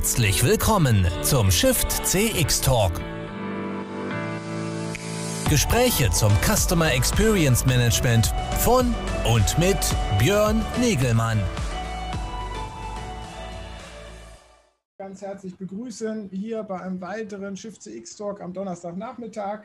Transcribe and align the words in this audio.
Herzlich 0.00 0.42
willkommen 0.42 1.06
zum 1.20 1.50
Shift 1.50 1.90
CX 2.06 2.62
Talk. 2.62 2.92
Gespräche 5.50 6.08
zum 6.10 6.32
Customer 6.40 6.90
Experience 6.90 7.66
Management 7.66 8.32
von 8.60 8.94
und 9.30 9.58
mit 9.58 9.76
Björn 10.18 10.64
Negelmann. 10.80 11.38
Ganz 14.96 15.20
herzlich 15.20 15.54
begrüßen 15.58 16.30
hier 16.30 16.62
bei 16.62 16.80
einem 16.80 17.02
weiteren 17.02 17.54
Shift 17.54 17.82
CX 17.82 18.16
Talk 18.16 18.40
am 18.40 18.54
Donnerstagnachmittag. 18.54 19.64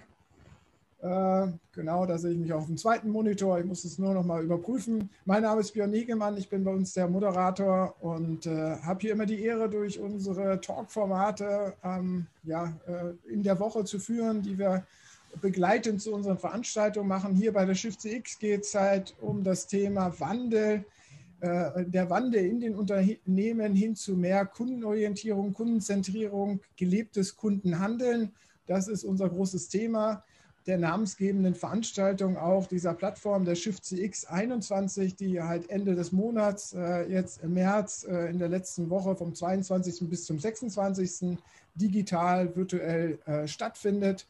Äh, 1.05 1.49
genau, 1.71 2.07
da 2.07 2.17
sehe 2.17 2.31
ich 2.31 2.39
mich 2.39 2.51
auf 2.51 2.65
dem 2.65 2.77
zweiten 2.77 3.11
Monitor. 3.11 3.59
Ich 3.59 3.65
muss 3.65 3.85
es 3.85 3.99
nur 3.99 4.15
noch 4.15 4.25
mal 4.25 4.43
überprüfen. 4.43 5.11
Mein 5.25 5.43
Name 5.43 5.61
ist 5.61 5.73
Björn 5.73 5.91
Negemann, 5.91 6.35
ich 6.35 6.49
bin 6.49 6.63
bei 6.63 6.71
uns 6.71 6.93
der 6.93 7.07
Moderator 7.07 7.95
und 7.99 8.47
äh, 8.47 8.77
habe 8.77 9.01
hier 9.01 9.11
immer 9.11 9.27
die 9.27 9.39
Ehre, 9.43 9.69
durch 9.69 9.99
unsere 9.99 10.59
Talk-Formate 10.59 11.75
ähm, 11.83 12.25
ja, 12.43 12.73
äh, 12.87 13.31
in 13.31 13.43
der 13.43 13.59
Woche 13.59 13.85
zu 13.85 13.99
führen, 13.99 14.41
die 14.41 14.57
wir 14.57 14.83
begleitend 15.41 16.01
zu 16.01 16.11
unseren 16.11 16.39
Veranstaltungen 16.39 17.07
machen. 17.07 17.35
Hier 17.35 17.53
bei 17.53 17.65
der 17.65 17.75
Shift 17.75 18.01
CX 18.01 18.39
geht 18.39 18.63
es 18.63 18.73
halt 18.73 19.13
um 19.21 19.43
das 19.43 19.67
Thema 19.67 20.19
Wandel, 20.19 20.85
äh, 21.41 21.85
der 21.85 22.09
Wandel 22.09 22.45
in 22.45 22.59
den 22.59 22.73
Unternehmen 22.73 23.75
hin 23.75 23.95
zu 23.95 24.15
mehr 24.15 24.43
Kundenorientierung, 24.47 25.53
Kundenzentrierung, 25.53 26.61
gelebtes 26.77 27.37
Kundenhandeln. 27.37 28.31
Das 28.65 28.87
ist 28.87 29.03
unser 29.03 29.29
großes 29.29 29.69
Thema 29.69 30.23
der 30.67 30.77
namensgebenden 30.79 31.53
Veranstaltung 31.53 32.37
auch 32.37 32.65
dieser 32.67 32.93
Plattform 32.93 33.45
der 33.45 33.55
Shift 33.55 33.85
CX 33.85 34.25
21, 34.25 35.15
die 35.15 35.41
halt 35.41 35.69
Ende 35.69 35.95
des 35.95 36.11
Monats, 36.11 36.73
äh, 36.73 37.03
jetzt 37.11 37.43
im 37.43 37.53
März, 37.53 38.05
äh, 38.09 38.29
in 38.29 38.39
der 38.39 38.49
letzten 38.49 38.89
Woche 38.89 39.15
vom 39.15 39.35
22. 39.35 40.09
bis 40.09 40.25
zum 40.25 40.39
26. 40.39 41.37
digital, 41.75 42.55
virtuell 42.55 43.19
äh, 43.25 43.47
stattfindet. 43.47 44.27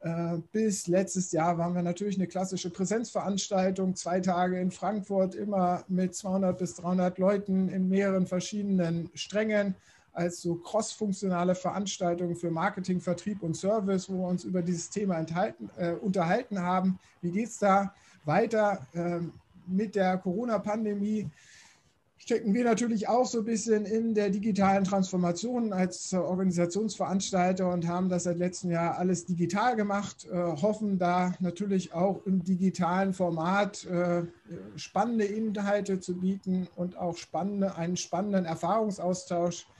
Äh, 0.00 0.38
bis 0.52 0.88
letztes 0.88 1.32
Jahr 1.32 1.56
waren 1.58 1.74
wir 1.74 1.82
natürlich 1.82 2.16
eine 2.16 2.26
klassische 2.26 2.70
Präsenzveranstaltung, 2.70 3.94
zwei 3.94 4.20
Tage 4.20 4.58
in 4.60 4.70
Frankfurt, 4.70 5.34
immer 5.34 5.84
mit 5.88 6.14
200 6.14 6.58
bis 6.58 6.74
300 6.74 7.18
Leuten 7.18 7.68
in 7.68 7.88
mehreren 7.88 8.26
verschiedenen 8.26 9.08
Strängen 9.14 9.76
als 10.16 10.40
so 10.40 10.54
cross-funktionale 10.56 11.54
Veranstaltung 11.54 12.34
für 12.36 12.50
Marketing, 12.50 13.00
Vertrieb 13.00 13.42
und 13.42 13.54
Service, 13.54 14.08
wo 14.08 14.18
wir 14.18 14.28
uns 14.28 14.44
über 14.44 14.62
dieses 14.62 14.88
Thema 14.88 15.24
äh, 15.76 15.92
unterhalten 15.92 16.60
haben. 16.60 16.98
Wie 17.20 17.30
geht 17.30 17.48
es 17.48 17.58
da 17.58 17.94
weiter 18.24 18.86
ähm, 18.94 19.32
mit 19.66 19.94
der 19.94 20.16
Corona-Pandemie? 20.16 21.28
Stecken 22.16 22.54
wir 22.54 22.64
natürlich 22.64 23.08
auch 23.08 23.26
so 23.26 23.40
ein 23.40 23.44
bisschen 23.44 23.84
in 23.84 24.14
der 24.14 24.30
digitalen 24.30 24.84
Transformation 24.84 25.74
als 25.74 26.14
Organisationsveranstalter 26.14 27.70
und 27.70 27.86
haben 27.86 28.08
das 28.08 28.24
seit 28.24 28.38
letztem 28.38 28.70
Jahr 28.70 28.96
alles 28.96 29.26
digital 29.26 29.76
gemacht, 29.76 30.26
äh, 30.32 30.34
hoffen 30.34 30.98
da 30.98 31.34
natürlich 31.40 31.92
auch 31.92 32.24
im 32.24 32.42
digitalen 32.42 33.12
Format 33.12 33.84
äh, 33.84 34.22
spannende 34.76 35.26
Inhalte 35.26 36.00
zu 36.00 36.16
bieten 36.16 36.68
und 36.74 36.96
auch 36.96 37.18
spannende, 37.18 37.76
einen 37.76 37.98
spannenden 37.98 38.46
Erfahrungsaustausch 38.46 39.66
äh, 39.68 39.75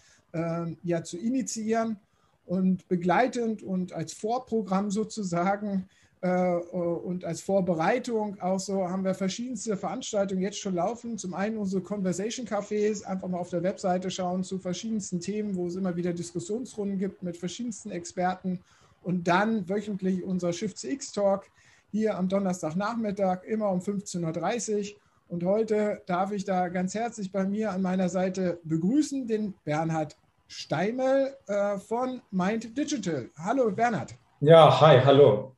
ja 0.82 1.02
zu 1.02 1.18
initiieren 1.18 1.96
und 2.46 2.86
begleitend 2.88 3.62
und 3.62 3.92
als 3.92 4.12
Vorprogramm 4.12 4.90
sozusagen 4.90 5.88
äh, 6.20 6.28
und 6.28 7.24
als 7.24 7.40
Vorbereitung 7.40 8.40
auch 8.40 8.60
so 8.60 8.88
haben 8.88 9.04
wir 9.04 9.14
verschiedenste 9.14 9.76
Veranstaltungen 9.76 10.40
jetzt 10.40 10.58
schon 10.58 10.74
laufen. 10.74 11.18
Zum 11.18 11.34
einen 11.34 11.58
unsere 11.58 11.82
Conversation 11.82 12.46
Cafés, 12.46 13.04
einfach 13.04 13.28
mal 13.28 13.38
auf 13.38 13.50
der 13.50 13.62
Webseite 13.62 14.10
schauen 14.10 14.42
zu 14.42 14.58
verschiedensten 14.58 15.20
Themen, 15.20 15.56
wo 15.56 15.66
es 15.66 15.76
immer 15.76 15.96
wieder 15.96 16.12
Diskussionsrunden 16.12 16.98
gibt 16.98 17.22
mit 17.22 17.36
verschiedensten 17.36 17.90
Experten 17.90 18.60
und 19.02 19.28
dann 19.28 19.68
wöchentlich 19.68 20.24
unser 20.24 20.52
Shift 20.52 20.78
CX 20.78 21.12
Talk 21.12 21.44
hier 21.92 22.16
am 22.16 22.28
Donnerstagnachmittag 22.28 23.44
immer 23.44 23.70
um 23.70 23.80
15.30 23.80 24.94
Uhr. 24.94 25.00
Und 25.28 25.44
heute 25.44 26.02
darf 26.06 26.32
ich 26.32 26.44
da 26.44 26.68
ganz 26.68 26.94
herzlich 26.94 27.32
bei 27.32 27.44
mir 27.44 27.72
an 27.72 27.82
meiner 27.82 28.08
Seite 28.08 28.60
begrüßen 28.64 29.26
den 29.26 29.54
Bernhard 29.64 30.16
Steimel 30.48 31.36
äh, 31.46 31.78
von 31.78 32.22
Mind 32.30 32.76
Digital. 32.76 33.30
Hallo 33.36 33.70
Bernhard. 33.70 34.14
Ja, 34.40 34.80
hi, 34.80 35.00
hallo. 35.04 35.56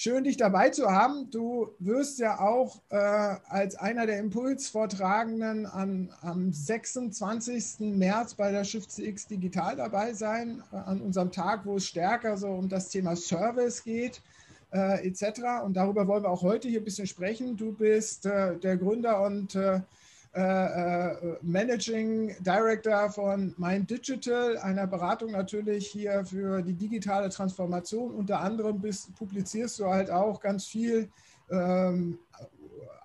Schön, 0.00 0.22
dich 0.22 0.36
dabei 0.36 0.70
zu 0.70 0.88
haben. 0.88 1.28
Du 1.28 1.74
wirst 1.80 2.20
ja 2.20 2.38
auch 2.38 2.80
äh, 2.88 2.96
als 2.96 3.74
einer 3.74 4.06
der 4.06 4.20
Impulsvortragenden 4.20 5.66
an, 5.66 6.14
am 6.20 6.52
26. 6.52 7.80
März 7.80 8.34
bei 8.34 8.52
der 8.52 8.62
Shift 8.62 8.92
CX 8.92 9.26
Digital 9.26 9.74
dabei 9.74 10.12
sein, 10.12 10.62
äh, 10.72 10.76
an 10.76 11.00
unserem 11.00 11.32
Tag, 11.32 11.66
wo 11.66 11.78
es 11.78 11.86
stärker 11.86 12.36
so 12.36 12.46
um 12.46 12.68
das 12.68 12.90
Thema 12.90 13.16
Service 13.16 13.82
geht, 13.82 14.22
äh, 14.72 15.04
etc. 15.04 15.64
Und 15.64 15.74
darüber 15.76 16.06
wollen 16.06 16.22
wir 16.22 16.30
auch 16.30 16.42
heute 16.42 16.68
hier 16.68 16.80
ein 16.80 16.84
bisschen 16.84 17.08
sprechen. 17.08 17.56
Du 17.56 17.72
bist 17.72 18.24
äh, 18.24 18.56
der 18.56 18.76
Gründer 18.76 19.20
und 19.22 19.56
äh, 19.56 19.80
Managing 21.42 22.36
Director 22.40 23.10
von 23.10 23.54
Mind 23.56 23.90
Digital, 23.90 24.58
einer 24.58 24.86
Beratung 24.86 25.32
natürlich 25.32 25.88
hier 25.88 26.24
für 26.24 26.62
die 26.62 26.74
digitale 26.74 27.28
Transformation. 27.30 28.14
Unter 28.14 28.40
anderem 28.40 28.80
bist, 28.80 29.14
publizierst 29.16 29.78
du 29.80 29.86
halt 29.86 30.10
auch 30.10 30.40
ganz 30.40 30.66
viel 30.66 31.08
ähm, 31.50 32.18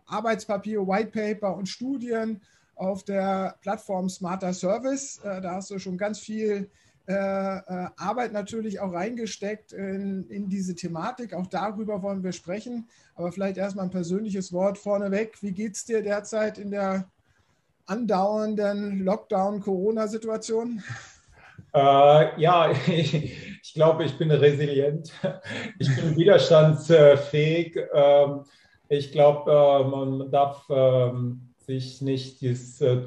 Arbeitspapier, 0.05 0.85
White 0.87 1.11
Paper 1.11 1.55
und 1.55 1.67
Studien 1.67 2.41
auf 2.75 3.03
der 3.03 3.55
Plattform 3.61 4.09
Smarter 4.09 4.53
Service. 4.53 5.19
Äh, 5.23 5.41
da 5.41 5.55
hast 5.55 5.71
du 5.71 5.79
schon 5.79 5.97
ganz 5.97 6.19
viel 6.19 6.69
äh, 7.05 7.13
äh, 7.13 7.89
Arbeit 7.97 8.31
natürlich 8.31 8.79
auch 8.79 8.93
reingesteckt 8.93 9.73
in, 9.73 10.23
in, 10.29 10.49
diese 10.49 10.73
Thematik. 10.73 11.33
Auch 11.33 11.47
darüber 11.47 12.01
wollen 12.01 12.23
wir 12.23 12.31
sprechen. 12.31 12.87
Aber 13.15 13.31
vielleicht 13.31 13.57
erstmal 13.57 13.85
ein 13.85 13.91
persönliches 13.91 14.53
Wort 14.53 14.77
vorneweg. 14.77 15.41
Wie 15.41 15.51
geht 15.51 15.75
es 15.75 15.83
dir 15.83 16.01
derzeit 16.01 16.57
in 16.57 16.71
der 16.71 17.09
andauernden 17.85 19.03
Lockdown-Corona-Situation? 19.03 20.83
Äh, 21.73 22.41
ja, 22.41 22.71
ich, 22.87 23.13
ich, 23.61 23.73
glaube, 23.73 24.05
ich 24.05 24.17
bin 24.17 24.31
resilient. 24.31 25.11
Ich 25.79 25.95
bin 25.95 26.15
widerstandsfähig. 26.15 27.77
Ähm, 27.93 28.43
ich 28.89 29.11
glaube, 29.11 29.51
äh, 29.51 29.83
man 29.89 30.31
darf 30.31 30.65
ähm, 30.69 31.53
sich 31.57 32.01
nicht 32.01 32.41
dieses 32.41 32.79
äh, 32.81 33.01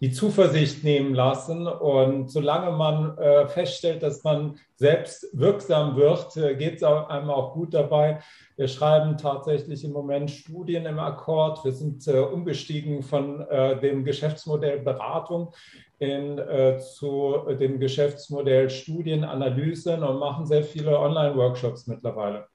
die 0.00 0.12
Zuversicht 0.12 0.84
nehmen 0.84 1.14
lassen. 1.14 1.66
Und 1.66 2.30
solange 2.30 2.70
man 2.76 3.16
äh, 3.18 3.48
feststellt, 3.48 4.02
dass 4.02 4.22
man 4.22 4.58
selbst 4.76 5.26
wirksam 5.32 5.96
wird, 5.96 6.36
äh, 6.36 6.54
geht 6.54 6.76
es 6.76 6.82
einem 6.82 7.30
auch 7.30 7.54
gut 7.54 7.74
dabei. 7.74 8.20
Wir 8.56 8.68
schreiben 8.68 9.16
tatsächlich 9.16 9.84
im 9.84 9.92
Moment 9.92 10.30
Studien 10.30 10.86
im 10.86 10.98
Akkord. 10.98 11.64
Wir 11.64 11.72
sind 11.72 12.06
äh, 12.06 12.18
umgestiegen 12.18 13.02
von 13.02 13.40
äh, 13.40 13.78
dem 13.80 14.04
Geschäftsmodell 14.04 14.80
Beratung 14.80 15.52
in, 15.98 16.38
äh, 16.38 16.78
zu 16.78 17.36
dem 17.58 17.80
Geschäftsmodell 17.80 18.70
Studienanalyse 18.70 19.94
und 19.94 20.18
machen 20.18 20.46
sehr 20.46 20.62
viele 20.62 20.98
Online-Workshops 20.98 21.86
mittlerweile. 21.88 22.46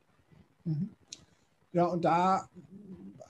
Mhm. 0.64 0.90
Ja, 1.74 1.88
und 1.88 2.06
da 2.06 2.48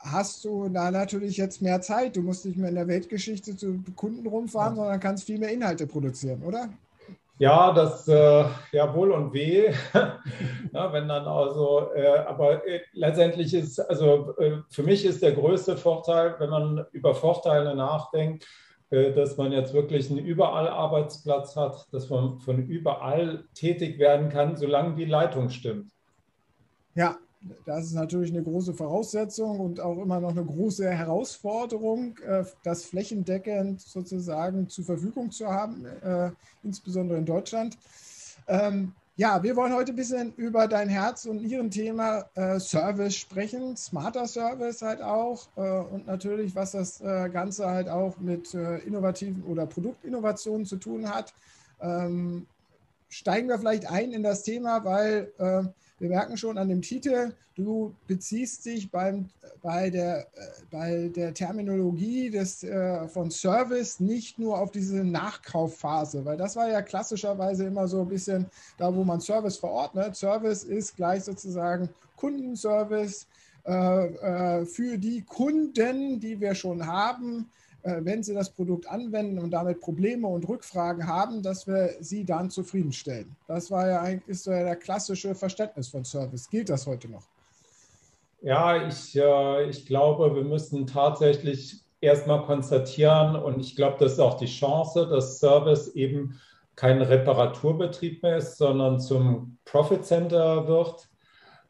hast 0.04 0.44
du 0.46 0.70
da 0.70 0.92
natürlich 0.92 1.38
jetzt 1.38 1.62
mehr 1.62 1.82
Zeit. 1.82 2.16
Du 2.16 2.22
musst 2.22 2.46
nicht 2.46 2.58
mehr 2.58 2.70
in 2.70 2.76
der 2.76 2.88
Weltgeschichte 2.88 3.56
zu 3.56 3.84
Kunden 3.96 4.28
rumfahren, 4.28 4.76
sondern 4.76 5.00
kannst 5.00 5.26
viel 5.26 5.40
mehr 5.40 5.52
Inhalte 5.52 5.88
produzieren, 5.88 6.44
oder? 6.44 6.70
Ja, 7.40 7.74
das 7.74 8.08
äh, 8.08 8.46
ja 8.72 8.94
wohl 8.94 9.12
und 9.12 9.34
weh. 9.34 9.74
ja, 10.74 10.94
wenn 10.94 11.08
dann 11.08 11.26
also, 11.26 11.92
äh, 11.96 12.20
aber 12.20 12.66
äh, 12.68 12.82
letztendlich 12.94 13.54
ist, 13.54 13.80
also 13.80 14.36
äh, 14.38 14.58
für 14.70 14.84
mich 14.84 15.04
ist 15.04 15.24
der 15.24 15.32
größte 15.32 15.76
Vorteil, 15.76 16.36
wenn 16.38 16.52
man 16.52 16.86
über 16.92 17.16
Vorteile 17.16 17.76
nachdenkt, 17.76 18.46
äh, 18.92 19.14
dass 19.14 19.36
man 19.38 19.52
jetzt 19.52 19.74
wirklich 19.74 20.12
einen 20.12 20.20
überall 20.20 20.68
Arbeitsplatz 20.68 21.56
hat, 21.56 21.92
dass 21.92 22.10
man 22.10 22.40
von 22.40 22.68
überall 22.68 23.46
tätig 23.56 23.98
werden 23.98 24.30
kann, 24.30 24.56
solange 24.56 24.96
die 24.96 25.06
Leitung 25.06 25.50
stimmt. 25.50 25.92
Ja, 26.94 27.18
das 27.66 27.86
ist 27.86 27.94
natürlich 27.94 28.32
eine 28.32 28.44
große 28.44 28.74
Voraussetzung 28.74 29.60
und 29.60 29.80
auch 29.80 30.02
immer 30.02 30.20
noch 30.20 30.32
eine 30.32 30.46
große 30.46 30.90
Herausforderung, 30.90 32.18
äh, 32.20 32.44
das 32.64 32.86
flächendeckend 32.86 33.82
sozusagen 33.82 34.70
zur 34.70 34.86
Verfügung 34.86 35.32
zu 35.32 35.48
haben, 35.48 35.86
äh, 35.86 36.32
insbesondere 36.64 37.18
in 37.18 37.26
Deutschland. 37.26 37.78
Ähm, 38.48 38.94
ja, 39.16 39.44
wir 39.44 39.56
wollen 39.56 39.74
heute 39.74 39.92
ein 39.92 39.96
bisschen 39.96 40.34
über 40.36 40.68
dein 40.68 40.90
Herz 40.90 41.26
und 41.26 41.40
Ihren 41.40 41.70
Thema 41.70 42.26
äh, 42.34 42.60
Service 42.60 43.16
sprechen, 43.16 43.78
smarter 43.78 44.26
Service 44.26 44.82
halt 44.82 45.04
auch 45.04 45.48
und 45.56 46.08
natürlich, 46.08 46.56
was 46.56 46.72
das 46.72 47.00
Ganze 47.32 47.70
halt 47.70 47.90
auch 47.90 48.18
mit 48.18 48.56
innovativen 48.56 49.44
oder 49.44 49.68
Produktinnovationen 49.68 50.66
zu 50.66 50.78
tun 50.78 51.14
hat. 51.14 51.32
Ähm, 51.80 52.48
steigen 53.08 53.50
wir 53.50 53.60
vielleicht 53.60 53.86
ein 53.86 54.14
in 54.14 54.24
das 54.24 54.42
Thema, 54.42 54.84
weil 54.84 55.32
wir 56.00 56.10
merken 56.10 56.38
schon 56.38 56.58
an 56.58 56.70
dem 56.70 56.82
Titel, 56.82 57.34
du 57.56 57.94
beziehst 58.08 58.66
dich 58.66 58.90
beim, 58.92 59.30
bei, 59.62 59.90
der, 59.90 60.28
bei 60.72 61.10
der 61.16 61.34
Terminologie 61.34 62.30
des, 62.30 62.64
äh, 62.64 63.08
von 63.08 63.32
Service 63.32 64.00
nicht 64.00 64.40
nur 64.40 64.60
auf 64.60 64.72
diese 64.72 65.04
Nachkaufphase, 65.04 66.26
weil 66.26 66.38
das 66.38 66.56
war 66.56 66.70
ja 66.70 66.82
klassischerweise 66.82 67.66
immer 67.66 67.88
so 67.88 68.02
ein 68.02 68.10
bisschen 68.10 68.48
da, 68.78 68.94
wo 68.94 69.04
man 69.04 69.22
Service 69.22 69.58
verordnet. 69.58 70.16
Service 70.16 70.64
ist 70.64 70.96
gleich 70.96 71.24
sozusagen 71.24 71.90
Kundenservice 72.16 73.28
äh, 73.66 74.06
äh, 74.06 74.66
für 74.66 74.98
die 74.98 75.22
Kunden, 75.22 76.20
die 76.20 76.40
wir 76.40 76.56
schon 76.56 76.86
haben 76.86 77.42
äh, 77.42 77.63
wenn 77.84 78.24
Sie 78.24 78.34
das 78.34 78.50
Produkt 78.50 78.88
anwenden 78.88 79.40
und 79.40 79.52
damit 79.52 79.82
Probleme 79.82 80.28
und 80.28 80.48
Rückfragen 80.48 81.08
haben, 81.08 81.44
dass 81.44 81.68
wir 81.68 81.96
Sie 82.00 82.24
dann 82.24 82.50
zufriedenstellen. 82.50 83.36
Das 83.48 83.70
war 83.72 83.88
ja 83.88 84.02
eigentlich 84.02 84.46
ja 84.46 84.64
der 84.64 84.76
klassische 84.76 85.36
Verständnis 85.36 85.90
von 85.90 86.06
Service. 86.06 86.50
Gilt 86.50 86.70
das 86.70 86.88
heute 86.88 87.10
noch? 87.10 87.24
Ja, 88.42 88.88
ich, 88.88 89.16
äh, 89.16 89.70
ich 89.70 89.86
glaube, 89.86 90.36
wir 90.36 90.44
müssen 90.44 90.86
tatsächlich 90.86 91.82
erstmal 92.02 92.44
konstatieren 92.44 93.36
und 93.38 93.62
ich 93.62 93.76
glaube, 93.76 93.96
das 94.00 94.14
ist 94.14 94.20
auch 94.20 94.38
die 94.38 94.48
Chance, 94.48 95.08
dass 95.08 95.40
Service 95.40 95.90
eben 95.96 96.40
kein 96.76 97.02
Reparaturbetrieb 97.02 98.24
mehr 98.24 98.38
ist, 98.38 98.58
sondern 98.58 99.00
zum 99.00 99.58
Profit 99.64 100.06
Center 100.06 100.68
wird. 100.68 101.08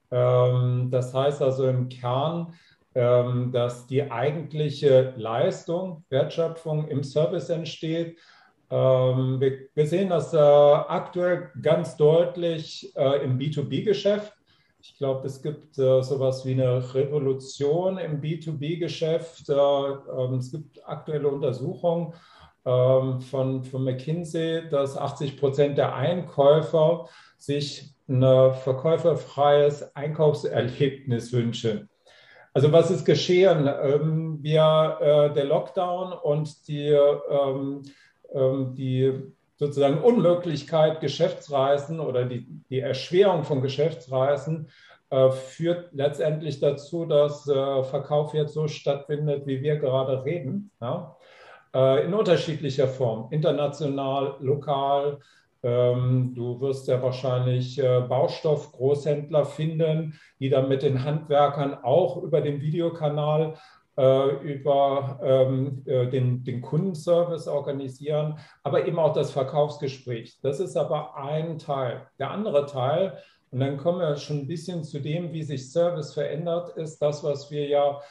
Ähm, 0.10 0.90
das 0.90 1.14
heißt 1.14 1.42
also 1.42 1.68
im 1.68 1.90
Kern, 1.90 2.54
dass 2.94 3.88
die 3.88 4.12
eigentliche 4.12 5.14
Leistung, 5.18 6.06
Wertschöpfung 6.10 6.88
im 6.88 7.04
Service 7.04 7.50
entsteht. 7.50 8.18
Ähm, 8.74 9.40
wir 9.40 9.86
sehen 9.86 10.10
das 10.10 10.34
äh, 10.34 10.38
aktuell 10.38 11.52
ganz 11.62 11.96
deutlich 11.96 12.92
äh, 12.96 13.24
im 13.24 13.38
B2B-Geschäft. 13.38 14.34
Ich 14.82 14.98
glaube, 14.98 15.28
es 15.28 15.44
gibt 15.44 15.78
äh, 15.78 16.02
sowas 16.02 16.44
wie 16.44 16.54
eine 16.54 16.94
Revolution 16.96 18.00
im 18.00 18.20
B2B-Geschäft. 18.20 19.48
Ähm, 19.48 20.40
es 20.40 20.52
gibt 20.52 20.88
aktuelle 20.88 21.28
Untersuchungen 21.28 22.14
von, 22.66 23.20
von 23.20 23.84
McKinsey, 23.84 24.70
dass 24.70 24.98
80 24.98 25.36
Prozent 25.36 25.78
der 25.78 25.96
Einkäufer 25.96 27.10
sich 27.38 27.94
ein 28.08 28.22
verkäuferfreies 28.22 29.94
Einkaufserlebnis 29.98 31.34
wünschen. 31.34 31.90
Also 32.54 32.72
was 32.72 32.92
ist 32.92 33.06
geschehen? 33.06 33.68
Ähm, 33.68 34.38
wir, 34.42 34.98
äh, 35.02 35.34
der 35.34 35.46
Lockdown 35.46 36.14
und 36.14 36.68
die, 36.68 36.90
ähm, 36.90 37.82
ähm, 38.32 38.76
die 38.76 39.12
sozusagen 39.56 40.02
Unmöglichkeit, 40.02 41.00
Geschäftsreisen 41.02 42.00
oder 42.00 42.26
die, 42.26 42.46
die 42.70 42.80
Erschwerung 42.80 43.44
von 43.44 43.62
Geschäftsreisen 43.62 44.68
äh, 45.10 45.32
führt 45.32 45.94
letztendlich 45.94 46.60
dazu, 46.60 47.06
dass 47.06 47.48
äh, 47.48 47.84
Verkauf 47.84 48.34
jetzt 48.34 48.54
so 48.54 48.68
stattfindet, 48.68 49.48
wie 49.48 49.62
wir 49.62 49.78
gerade 49.78 50.24
reden. 50.24 50.72
Ja? 50.80 51.16
in 51.76 52.14
unterschiedlicher 52.14 52.88
Form, 52.88 53.30
international, 53.32 54.36
lokal, 54.42 55.18
du 55.64 56.60
wirst 56.60 56.88
ja 56.88 57.02
wahrscheinlich 57.02 57.80
äh, 57.80 58.02
Baustoffgroßhändler 58.02 59.46
finden, 59.46 60.20
die 60.40 60.50
dann 60.50 60.68
mit 60.68 60.84
den 60.84 61.04
Handwerkern 61.04 61.74
auch 61.84 62.22
über 62.22 62.42
den 62.42 62.62
Videokanal 62.62 63.56
äh, 63.98 64.30
über 64.44 65.20
ähm, 65.24 65.84
äh, 65.86 66.08
den, 66.08 66.44
den 66.44 66.62
Kundenservice 66.62 67.48
organisieren, 67.48 68.40
aber 68.64 68.88
eben 68.88 69.00
auch 69.00 69.14
das 69.14 69.32
Verkaufsgespräch. 69.32 70.40
Das 70.42 70.60
ist 70.60 70.76
aber 70.76 71.16
ein 71.16 71.60
Teil. 71.60 72.08
Der 72.20 72.32
andere 72.32 72.66
Teil, 72.66 73.20
und 73.52 73.60
dann 73.60 73.78
kommen 73.78 74.00
wir 74.00 74.16
schon 74.16 74.40
ein 74.40 74.48
bisschen 74.48 74.84
zu 74.84 75.00
dem, 75.00 75.32
wie 75.32 75.44
sich 75.44 75.72
Service 75.72 76.14
verändert, 76.14 76.76
ist 76.76 77.00
das, 77.04 77.24
was 77.24 77.52
wir 77.52 77.68
ja 77.68 78.02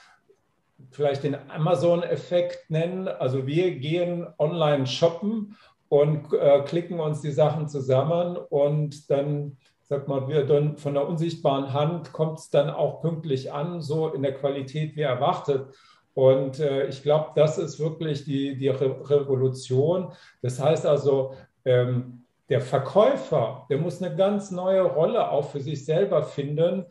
vielleicht 0.92 1.24
den 1.24 1.36
Amazon-Effekt 1.50 2.70
nennen. 2.70 3.08
Also 3.08 3.46
wir 3.46 3.76
gehen 3.76 4.26
online 4.38 4.86
shoppen 4.86 5.56
und 5.92 6.32
äh, 6.32 6.62
klicken 6.62 7.00
uns 7.00 7.20
die 7.20 7.32
Sachen 7.32 7.68
zusammen 7.68 8.38
und 8.38 9.10
dann, 9.10 9.58
sag 9.82 10.08
mal, 10.08 10.26
wir 10.26 10.46
dann 10.46 10.78
von 10.78 10.94
der 10.94 11.06
unsichtbaren 11.06 11.74
Hand 11.74 12.14
kommt 12.14 12.38
es 12.38 12.48
dann 12.48 12.70
auch 12.70 13.02
pünktlich 13.02 13.52
an, 13.52 13.82
so 13.82 14.08
in 14.08 14.22
der 14.22 14.32
Qualität 14.32 14.96
wie 14.96 15.02
erwartet. 15.02 15.66
Und 16.14 16.60
äh, 16.60 16.86
ich 16.86 17.02
glaube, 17.02 17.32
das 17.34 17.58
ist 17.58 17.78
wirklich 17.78 18.24
die, 18.24 18.56
die 18.56 18.68
Re 18.68 19.10
Revolution. 19.10 20.12
Das 20.40 20.62
heißt 20.62 20.86
also, 20.86 21.34
ähm, 21.66 22.24
der 22.48 22.62
Verkäufer, 22.62 23.66
der 23.68 23.76
muss 23.76 24.02
eine 24.02 24.16
ganz 24.16 24.50
neue 24.50 24.84
Rolle 24.84 25.30
auch 25.30 25.50
für 25.50 25.60
sich 25.60 25.84
selber 25.84 26.22
finden. 26.22 26.86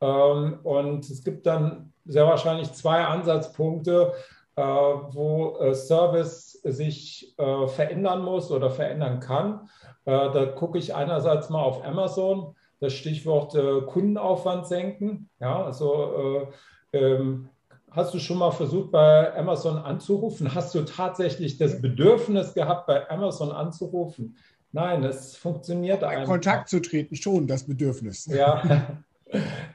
Ähm, 0.00 0.60
und 0.62 1.10
es 1.10 1.24
gibt 1.24 1.46
dann 1.46 1.92
sehr 2.04 2.26
wahrscheinlich 2.28 2.72
zwei 2.72 3.04
Ansatzpunkte, 3.04 4.12
wo 4.56 5.58
äh, 5.60 5.74
Service 5.74 6.52
sich 6.62 7.34
äh, 7.38 7.66
verändern 7.66 8.22
muss 8.22 8.50
oder 8.50 8.70
verändern 8.70 9.20
kann. 9.20 9.68
da 10.04 10.46
gucke 10.46 10.78
ich 10.78 10.94
einerseits 10.94 11.48
mal 11.50 11.62
auf 11.62 11.84
Amazon, 11.84 12.54
das 12.80 12.92
Stichwort 12.92 13.56
Kundenaufwand 13.86 14.66
senken. 14.66 15.30
Ja, 15.40 15.64
also 15.64 16.48
ähm, 16.92 17.48
Hast 17.94 18.12
du 18.12 18.18
schon 18.18 18.38
mal 18.38 18.50
versucht, 18.50 18.90
bei 18.90 19.32
Amazon 19.36 19.78
anzurufen? 19.78 20.52
Hast 20.52 20.74
du 20.74 20.82
tatsächlich 20.82 21.58
das 21.58 21.80
Bedürfnis 21.80 22.52
gehabt, 22.52 22.88
bei 22.88 23.08
Amazon 23.08 23.52
anzurufen? 23.52 24.36
Nein, 24.72 25.04
es 25.04 25.36
funktioniert 25.36 26.02
einfach. 26.02 26.26
Kontakt 26.26 26.68
zu 26.68 26.80
treten, 26.80 27.14
schon 27.14 27.46
das 27.46 27.62
Bedürfnis. 27.62 28.26
Ja, 28.26 28.60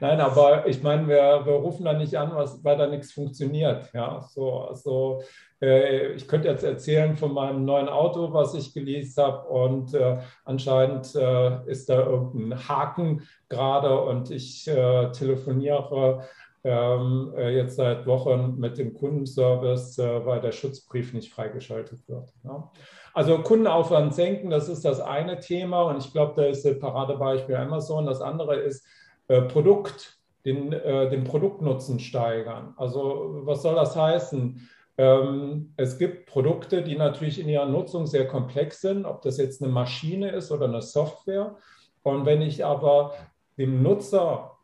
Nein, 0.00 0.20
aber 0.20 0.66
ich 0.66 0.82
meine, 0.82 1.06
wir, 1.08 1.42
wir 1.44 1.54
rufen 1.54 1.84
da 1.84 1.92
nicht 1.92 2.16
an, 2.16 2.32
was, 2.34 2.64
weil 2.64 2.76
da 2.76 2.86
nichts 2.86 3.12
funktioniert. 3.12 3.90
Ja, 3.92 4.20
so, 4.22 4.60
also, 4.62 5.22
äh, 5.60 6.12
ich 6.12 6.26
könnte 6.26 6.48
jetzt 6.48 6.64
erzählen 6.64 7.16
von 7.16 7.32
meinem 7.32 7.64
neuen 7.64 7.88
Auto, 7.88 8.32
was 8.32 8.54
ich 8.54 8.72
gelesen 8.72 9.22
habe, 9.22 9.48
und 9.48 9.94
äh, 9.94 10.18
anscheinend 10.44 11.14
äh, 11.14 11.64
ist 11.70 11.88
da 11.88 12.06
irgendein 12.06 12.68
Haken 12.68 13.22
gerade 13.48 14.00
und 14.00 14.30
ich 14.30 14.66
äh, 14.68 15.10
telefoniere 15.12 16.24
ähm, 16.62 17.32
äh, 17.36 17.56
jetzt 17.56 17.76
seit 17.76 18.06
Wochen 18.06 18.56
mit 18.58 18.76
dem 18.76 18.94
Kundenservice, 18.94 19.98
äh, 19.98 20.26
weil 20.26 20.40
der 20.40 20.52
Schutzbrief 20.52 21.14
nicht 21.14 21.32
freigeschaltet 21.32 22.06
wird. 22.06 22.32
Ja. 22.44 22.70
Also 23.14 23.38
Kundenaufwand 23.38 24.14
senken, 24.14 24.50
das 24.50 24.68
ist 24.68 24.84
das 24.84 25.00
eine 25.00 25.40
Thema 25.40 25.82
und 25.84 25.98
ich 25.98 26.12
glaube, 26.12 26.34
da 26.36 26.44
ist 26.46 26.64
das 26.64 26.78
Paradebeispiel 26.78 27.56
Amazon. 27.56 28.06
Das 28.06 28.20
andere 28.20 28.56
ist, 28.56 28.86
äh, 29.30 29.42
Produkt, 29.42 30.18
den, 30.44 30.72
äh, 30.72 31.08
den 31.08 31.22
Produktnutzen 31.22 32.00
steigern. 32.00 32.74
Also 32.76 33.42
was 33.44 33.62
soll 33.62 33.76
das 33.76 33.94
heißen? 33.94 34.68
Ähm, 34.98 35.72
es 35.76 35.98
gibt 35.98 36.26
Produkte, 36.26 36.82
die 36.82 36.96
natürlich 36.96 37.38
in 37.38 37.48
ihrer 37.48 37.66
Nutzung 37.66 38.08
sehr 38.08 38.26
komplex 38.26 38.80
sind, 38.80 39.04
ob 39.04 39.22
das 39.22 39.36
jetzt 39.36 39.62
eine 39.62 39.70
Maschine 39.70 40.30
ist 40.30 40.50
oder 40.50 40.64
eine 40.64 40.82
Software. 40.82 41.54
Und 42.02 42.26
wenn 42.26 42.42
ich 42.42 42.64
aber 42.64 43.14
dem 43.56 43.84
Nutzer 43.84 44.58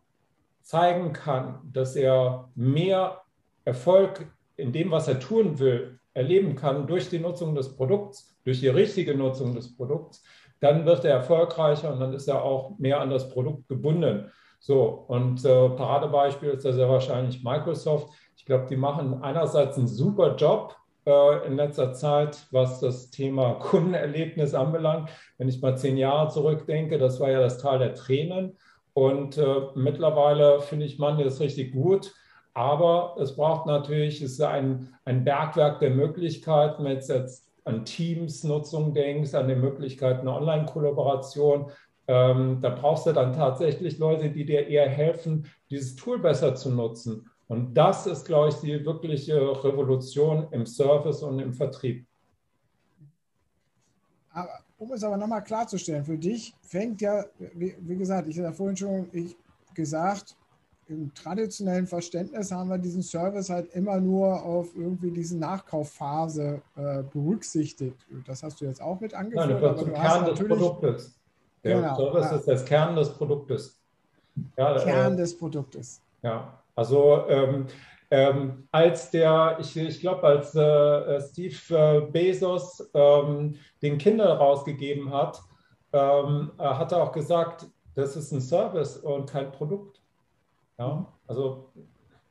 zeigen 0.62 1.12
kann, 1.12 1.60
dass 1.72 1.94
er 1.94 2.50
mehr 2.56 3.22
Erfolg 3.64 4.26
in 4.56 4.72
dem, 4.72 4.90
was 4.90 5.06
er 5.06 5.20
tun 5.20 5.60
will, 5.60 6.00
erleben 6.12 6.56
kann 6.56 6.88
durch 6.88 7.08
die 7.08 7.20
Nutzung 7.20 7.54
des 7.54 7.76
Produkts, 7.76 8.36
durch 8.42 8.58
die 8.58 8.68
richtige 8.68 9.14
Nutzung 9.14 9.54
des 9.54 9.76
Produkts, 9.76 10.24
dann 10.58 10.86
wird 10.86 11.04
er 11.04 11.12
erfolgreicher 11.12 11.92
und 11.92 12.00
dann 12.00 12.14
ist 12.14 12.26
er 12.26 12.42
auch 12.42 12.76
mehr 12.80 13.00
an 13.00 13.10
das 13.10 13.30
Produkt 13.30 13.68
gebunden. 13.68 14.32
So, 14.58 15.04
und 15.08 15.44
äh, 15.44 15.68
Paradebeispiel 15.70 16.50
ist 16.50 16.64
da 16.64 16.72
sehr 16.72 16.88
wahrscheinlich 16.88 17.44
Microsoft. 17.44 18.08
Ich 18.36 18.44
glaube, 18.44 18.66
die 18.68 18.76
machen 18.76 19.22
einerseits 19.22 19.76
einen 19.78 19.88
super 19.88 20.36
Job 20.36 20.76
äh, 21.06 21.46
in 21.46 21.56
letzter 21.56 21.92
Zeit, 21.92 22.46
was 22.50 22.80
das 22.80 23.10
Thema 23.10 23.54
Kundenerlebnis 23.60 24.54
anbelangt. 24.54 25.10
Wenn 25.38 25.48
ich 25.48 25.62
mal 25.62 25.76
zehn 25.76 25.96
Jahre 25.96 26.30
zurückdenke, 26.30 26.98
das 26.98 27.20
war 27.20 27.30
ja 27.30 27.40
das 27.40 27.58
Tal 27.58 27.78
der 27.78 27.94
Tränen. 27.94 28.56
Und 28.92 29.38
äh, 29.38 29.60
mittlerweile 29.74 30.60
finde 30.60 30.86
ich 30.86 30.98
man 30.98 31.18
das 31.18 31.40
richtig 31.40 31.72
gut. 31.72 32.12
Aber 32.54 33.16
es 33.20 33.36
braucht 33.36 33.66
natürlich, 33.66 34.22
es 34.22 34.32
ist 34.32 34.40
ein, 34.40 34.94
ein 35.04 35.24
Bergwerk 35.24 35.78
der 35.80 35.90
Möglichkeiten, 35.90 36.84
wenn 36.84 36.98
du 36.98 37.14
jetzt 37.14 37.46
an 37.66 37.84
Teams-Nutzung 37.84 38.94
denkst, 38.94 39.34
an 39.34 39.48
die 39.48 39.56
Möglichkeiten 39.56 40.26
einer 40.26 40.38
Online-Kollaboration, 40.38 41.70
ähm, 42.08 42.60
da 42.60 42.70
brauchst 42.70 43.06
du 43.06 43.12
dann 43.12 43.32
tatsächlich 43.32 43.98
Leute, 43.98 44.30
die 44.30 44.44
dir 44.44 44.66
eher 44.66 44.88
helfen, 44.88 45.46
dieses 45.70 45.96
Tool 45.96 46.18
besser 46.18 46.54
zu 46.54 46.70
nutzen. 46.70 47.28
Und 47.48 47.74
das 47.74 48.06
ist, 48.06 48.24
glaube 48.24 48.48
ich, 48.48 48.56
die 48.56 48.84
wirkliche 48.84 49.36
Revolution 49.64 50.48
im 50.50 50.66
Service 50.66 51.22
und 51.22 51.38
im 51.38 51.52
Vertrieb. 51.52 52.06
Aber, 54.30 54.50
um 54.78 54.92
es 54.92 55.02
aber 55.02 55.16
nochmal 55.16 55.42
klarzustellen, 55.42 56.04
für 56.04 56.18
dich 56.18 56.54
fängt 56.62 57.00
ja, 57.00 57.24
wie, 57.54 57.74
wie 57.80 57.96
gesagt, 57.96 58.28
ich 58.28 58.38
habe 58.38 58.52
vorhin 58.52 58.76
schon 58.76 59.08
gesagt, 59.74 60.36
im 60.88 61.12
traditionellen 61.14 61.86
Verständnis 61.86 62.52
haben 62.52 62.68
wir 62.70 62.78
diesen 62.78 63.02
Service 63.02 63.50
halt 63.50 63.72
immer 63.74 64.00
nur 64.00 64.42
auf 64.44 64.68
irgendwie 64.76 65.10
diese 65.10 65.36
Nachkaufphase 65.36 66.62
äh, 66.76 67.02
berücksichtigt. 67.02 67.96
Das 68.24 68.42
hast 68.42 68.60
du 68.60 68.66
jetzt 68.66 68.80
auch 68.80 69.00
mit 69.00 69.12
angeführt. 69.12 69.48
Nein, 69.48 69.56
aber 69.56 69.76
zum 69.76 69.92
Kern 69.92 70.24
des 70.26 70.38
Produktes. 70.38 71.18
Der 71.66 71.80
genau. 71.80 71.96
Service 71.96 72.32
ist 72.32 72.48
das 72.48 72.64
Kern 72.64 72.94
des 72.94 73.10
Produktes. 73.10 73.80
ja, 74.56 74.78
Kern 74.78 75.14
äh, 75.14 75.16
des 75.16 75.36
Produktes. 75.36 76.00
Ja, 76.22 76.62
also 76.74 77.24
ähm, 77.28 77.66
ähm, 78.10 78.68
als 78.70 79.10
der, 79.10 79.56
ich, 79.60 79.76
ich 79.76 80.00
glaube, 80.00 80.22
als 80.22 80.54
äh, 80.54 80.60
äh 80.60 81.20
Steve 81.20 81.74
äh, 81.74 82.00
Bezos 82.12 82.88
ähm, 82.94 83.56
den 83.82 83.98
Kindle 83.98 84.28
rausgegeben 84.28 85.12
hat, 85.12 85.40
ähm, 85.92 86.52
hat 86.58 86.92
er 86.92 87.02
auch 87.02 87.12
gesagt, 87.12 87.66
das 87.94 88.16
ist 88.16 88.30
ein 88.32 88.40
Service 88.40 88.98
und 88.98 89.28
kein 89.28 89.50
Produkt. 89.50 90.00
Ja, 90.78 91.06
also, 91.26 91.70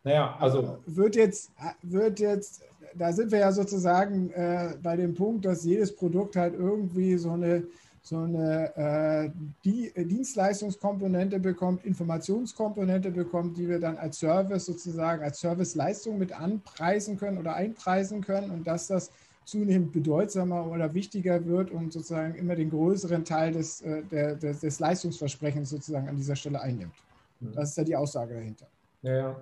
naja, 0.04 0.38
also. 0.40 0.78
Wird 0.86 1.16
jetzt, 1.16 1.52
wird 1.82 2.20
jetzt, 2.20 2.62
da 2.94 3.12
sind 3.12 3.32
wir 3.32 3.40
ja 3.40 3.52
sozusagen 3.52 4.30
äh, 4.32 4.78
bei 4.82 4.96
dem 4.96 5.14
Punkt, 5.14 5.44
dass 5.46 5.66
jedes 5.66 5.94
Produkt 5.94 6.36
halt 6.36 6.54
irgendwie 6.54 7.18
so 7.18 7.32
eine 7.32 7.64
so 8.06 8.20
eine 8.20 8.76
äh, 8.76 9.32
die, 9.64 9.88
äh, 9.96 10.06
Dienstleistungskomponente 10.06 11.40
bekommt, 11.40 11.84
Informationskomponente 11.84 13.10
bekommt, 13.10 13.58
die 13.58 13.68
wir 13.68 13.80
dann 13.80 13.98
als 13.98 14.20
Service 14.20 14.66
sozusagen, 14.66 15.24
als 15.24 15.40
Serviceleistung 15.40 16.20
mit 16.20 16.40
anpreisen 16.40 17.18
können 17.18 17.40
oder 17.40 17.56
einpreisen 17.56 18.22
können 18.22 18.52
und 18.52 18.68
dass 18.68 18.86
das 18.88 19.12
zunehmend 19.44 19.92
bedeutsamer 19.92 20.68
oder 20.68 20.94
wichtiger 20.94 21.46
wird 21.48 21.72
und 21.72 21.94
sozusagen 21.94 22.36
immer 22.36 22.56
den 22.56 22.70
größeren 22.70 23.26
Teil 23.26 23.54
des, 23.54 23.82
äh, 23.82 24.04
der, 24.04 24.36
des, 24.36 24.60
des 24.60 24.80
Leistungsversprechens 24.80 25.72
sozusagen 25.72 26.08
an 26.08 26.16
dieser 26.16 26.36
Stelle 26.36 26.62
einnimmt. 26.62 26.94
Mhm. 27.40 27.54
Das 27.54 27.70
ist 27.70 27.78
ja 27.78 27.84
die 27.84 27.96
Aussage 27.96 28.36
dahinter. 28.36 28.68
Ja, 29.02 29.16
ja. 29.16 29.36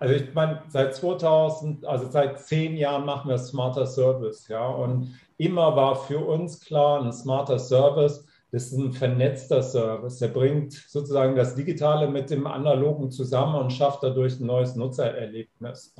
Also 0.00 0.14
ich 0.14 0.34
meine, 0.34 0.62
seit 0.68 0.92
2000, 0.92 1.84
also 1.84 2.10
seit 2.10 2.40
zehn 2.40 2.76
Jahren 2.76 3.06
machen 3.06 3.28
wir 3.28 3.38
Smarter 3.38 3.86
Service, 3.86 4.48
ja. 4.48 4.66
Und 4.66 5.14
immer 5.38 5.74
war 5.74 5.96
für 5.96 6.18
uns 6.18 6.60
klar, 6.60 7.02
ein 7.02 7.12
smarter 7.12 7.58
Service, 7.58 8.26
das 8.50 8.72
ist 8.72 8.78
ein 8.78 8.92
vernetzter 8.92 9.62
Service. 9.62 10.18
Der 10.18 10.28
bringt 10.28 10.72
sozusagen 10.72 11.36
das 11.36 11.54
Digitale 11.54 12.08
mit 12.08 12.30
dem 12.30 12.46
Analogen 12.46 13.10
zusammen 13.10 13.56
und 13.56 13.72
schafft 13.72 14.02
dadurch 14.02 14.40
ein 14.40 14.46
neues 14.46 14.74
Nutzererlebnis. 14.74 15.94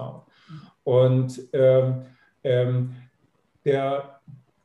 Und 0.83 1.41
ähm, 1.53 2.07
ähm, 2.43 2.97
der, 3.65 4.21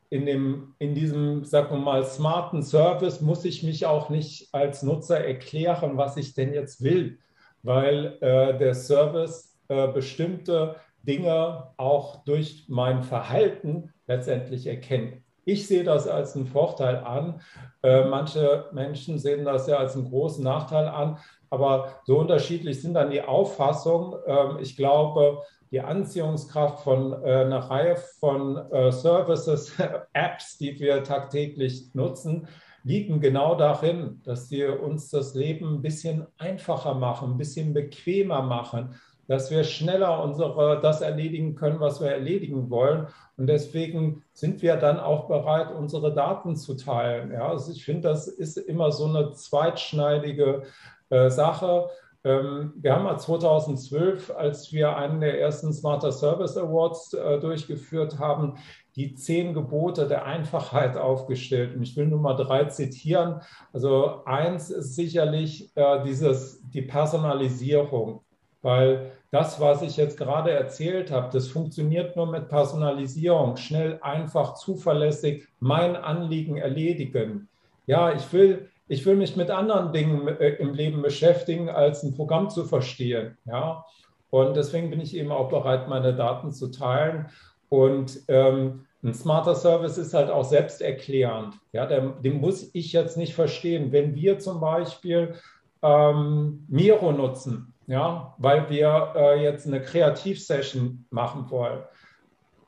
in, 0.10 0.26
dem, 0.26 0.76
in 0.80 0.96
diesem, 0.96 1.44
sagen 1.44 1.76
wir 1.76 1.82
mal, 1.82 2.06
smarten 2.06 2.64
Service 2.64 3.20
muss 3.20 3.44
ich 3.44 3.64
mich 3.64 3.86
auch 3.86 4.10
nicht 4.10 4.54
als 4.54 4.84
Nutzer 4.84 5.20
erklären, 5.20 5.98
was 5.98 6.16
ich 6.16 6.34
denn 6.34 6.54
jetzt 6.54 6.84
will, 6.84 7.20
weil 7.64 8.18
äh, 8.22 8.58
der 8.58 8.76
Service 8.76 9.60
äh, 9.68 9.90
bestimmte 9.90 10.78
Dinge 11.02 11.74
auch 11.76 12.24
durch 12.24 12.66
mein 12.70 13.04
Verhalten 13.04 13.93
letztendlich 14.08 14.68
erkennen. 14.68 15.24
Ich 15.46 15.68
sehe 15.68 15.84
das 15.84 16.08
als 16.08 16.36
einen 16.36 16.48
Vorteil 16.48 16.98
an. 16.98 17.42
Äh, 17.82 18.06
manche 18.06 18.70
Menschen 18.72 19.20
sehen 19.20 19.44
das 19.44 19.68
ja 19.68 19.78
als 19.78 19.96
einen 19.96 20.10
großen 20.10 20.44
Nachteil 20.44 20.88
an. 20.88 21.18
Aber 21.50 22.00
so 22.06 22.18
unterschiedlich 22.18 22.82
sind 22.82 22.94
dann 22.94 23.12
die 23.12 23.22
Auffassungen. 23.22 24.18
Ähm, 24.26 24.58
ich 24.62 24.78
glaube, 24.78 25.42
die 25.72 25.82
Anziehungskraft 25.82 26.84
von 26.84 27.12
äh, 27.24 27.42
einer 27.42 27.60
Reihe 27.60 27.98
von 28.20 28.58
äh, 28.72 28.92
Services, 28.92 29.74
Apps, 30.14 30.58
die 30.58 30.80
wir 30.80 31.04
tagtäglich 31.04 31.94
nutzen, 31.94 32.48
liegen 32.84 33.20
genau 33.20 33.56
darin, 33.56 34.22
dass 34.24 34.50
sie 34.50 34.66
uns 34.66 35.10
das 35.10 35.36
Leben 35.36 35.76
ein 35.76 35.82
bisschen 35.82 36.26
einfacher 36.38 36.94
machen, 36.94 37.32
ein 37.32 37.38
bisschen 37.38 37.74
bequemer 37.74 38.42
machen 38.42 38.96
dass 39.28 39.52
wir 39.52 39.64
schneller 39.64 40.24
unsere, 40.24 40.80
das 40.82 41.02
erledigen 41.02 41.56
können, 41.56 41.80
was 41.80 42.02
wir 42.02 42.10
erledigen 42.10 42.70
wollen. 42.70 43.08
Und 43.38 43.48
deswegen 43.48 44.24
sind 44.34 44.62
wir 44.62 44.76
dann 44.76 45.00
auch 45.00 45.28
bereit, 45.28 45.72
unsere 45.72 46.14
Daten 46.14 46.56
zu 46.56 46.76
teilen. 46.76 47.32
Ja, 47.32 47.50
also 47.50 47.72
ich 47.72 47.86
finde, 47.86 48.10
das 48.10 48.28
ist 48.28 48.58
immer 48.58 48.92
so 48.92 49.06
eine 49.06 49.32
zweitschneidige 49.32 50.64
äh, 51.10 51.30
Sache. 51.30 51.90
Ähm, 52.26 52.74
wir 52.76 52.94
haben 52.94 53.04
mal 53.04 53.18
2012, 53.18 54.32
als 54.36 54.72
wir 54.72 54.96
einen 54.96 55.20
der 55.20 55.40
ersten 55.42 55.74
Smarter 55.74 56.12
Service 56.12 56.58
Awards 56.58 57.14
äh, 57.14 57.40
durchgeführt 57.40 58.20
haben, 58.20 58.58
die 58.96 59.16
zehn 59.16 59.54
Gebote 59.54 60.08
der 60.08 60.26
Einfachheit 60.26 60.98
aufgestellt. 60.98 61.76
Und 61.76 61.82
ich 61.84 61.98
will 61.98 62.08
nur 62.08 62.20
mal 62.20 62.36
drei 62.36 62.66
zitieren. 62.66 63.42
Also 63.74 64.24
eins 64.26 64.70
ist 64.70 64.96
sicherlich 64.96 65.76
äh, 65.76 66.04
dieses, 66.04 66.62
die 66.70 66.84
Personalisierung 66.84 68.23
weil 68.64 69.12
das, 69.30 69.60
was 69.60 69.82
ich 69.84 69.98
jetzt 69.98 70.18
gerade 70.18 70.52
erzählt 70.52 71.12
habe, 71.12 71.30
das 71.32 71.48
funktioniert 71.48 72.16
nur 72.16 72.26
mit 72.26 72.50
Personalisierung, 72.50 73.58
schnell, 73.58 74.00
einfach, 74.02 74.56
zuverlässig, 74.56 75.48
mein 75.60 75.96
Anliegen 75.96 76.58
erledigen. 76.58 77.50
Ja, 77.86 78.14
ich 78.14 78.32
will, 78.32 78.70
ich 78.88 79.06
will 79.06 79.16
mich 79.16 79.36
mit 79.36 79.52
anderen 79.52 79.92
Dingen 79.92 80.28
äh, 80.28 80.56
im 80.56 80.74
Leben 80.74 81.02
beschäftigen, 81.02 81.70
als 81.70 82.04
ein 82.04 82.16
Programm 82.16 82.50
zu 82.50 82.64
verstehen. 82.64 83.38
Ja, 83.46 83.86
und 84.30 84.56
deswegen 84.56 84.90
bin 84.90 85.02
ich 85.02 85.16
eben 85.16 85.32
auch 85.32 85.50
bereit, 85.50 85.90
meine 85.90 86.16
Daten 86.16 86.52
zu 86.52 86.72
teilen. 86.72 87.28
Und 87.70 88.22
ähm, 88.30 88.86
ein 89.04 89.14
smarter 89.14 89.56
Service 89.56 89.98
ist 89.98 90.14
halt 90.14 90.30
auch 90.30 90.46
selbsterklärend. 90.46 91.56
Ja, 91.74 91.86
den, 91.86 92.22
den 92.22 92.40
muss 92.40 92.70
ich 92.74 92.94
jetzt 92.94 93.18
nicht 93.18 93.36
verstehen. 93.36 93.92
Wenn 93.92 94.16
wir 94.16 94.40
zum 94.40 94.62
Beispiel 94.62 95.36
ähm, 95.82 96.66
Miro 96.70 97.12
nutzen, 97.12 97.73
ja, 97.94 98.34
weil 98.40 98.70
wir 98.72 99.14
äh, 99.16 99.44
jetzt 99.44 99.68
eine 99.68 99.80
Kreativsession 99.80 101.06
machen 101.12 101.52
wollen. 101.52 101.84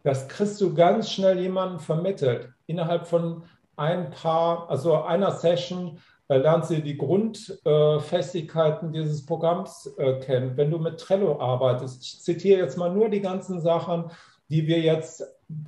Das 0.03 0.27
kriegst 0.27 0.61
du 0.61 0.75
ganz 0.75 1.09
schnell 1.09 1.39
jemanden 1.39 1.79
vermittelt. 1.79 2.49
Innerhalb 2.67 3.07
von 3.07 3.43
ein 3.75 4.11
paar, 4.11 4.69
also 4.69 5.01
einer 5.01 5.31
Session 5.31 5.97
äh, 6.27 6.37
lernst 6.37 6.69
du 6.69 6.79
die 6.79 6.95
Grundfestigkeiten 6.95 8.89
äh, 8.89 8.91
dieses 8.99 9.25
Programms 9.25 9.91
äh, 9.97 10.19
kennen. 10.19 10.57
Wenn 10.57 10.69
du 10.69 10.77
mit 10.77 10.99
Trello 10.99 11.41
arbeitest, 11.41 12.03
ich 12.03 12.21
zitiere 12.21 12.59
jetzt 12.59 12.77
mal 12.77 12.93
nur 12.93 13.09
die 13.09 13.21
ganzen 13.21 13.61
Sachen, 13.61 14.11
die 14.49 14.67
wir 14.67 14.79
jetzt 14.79 15.23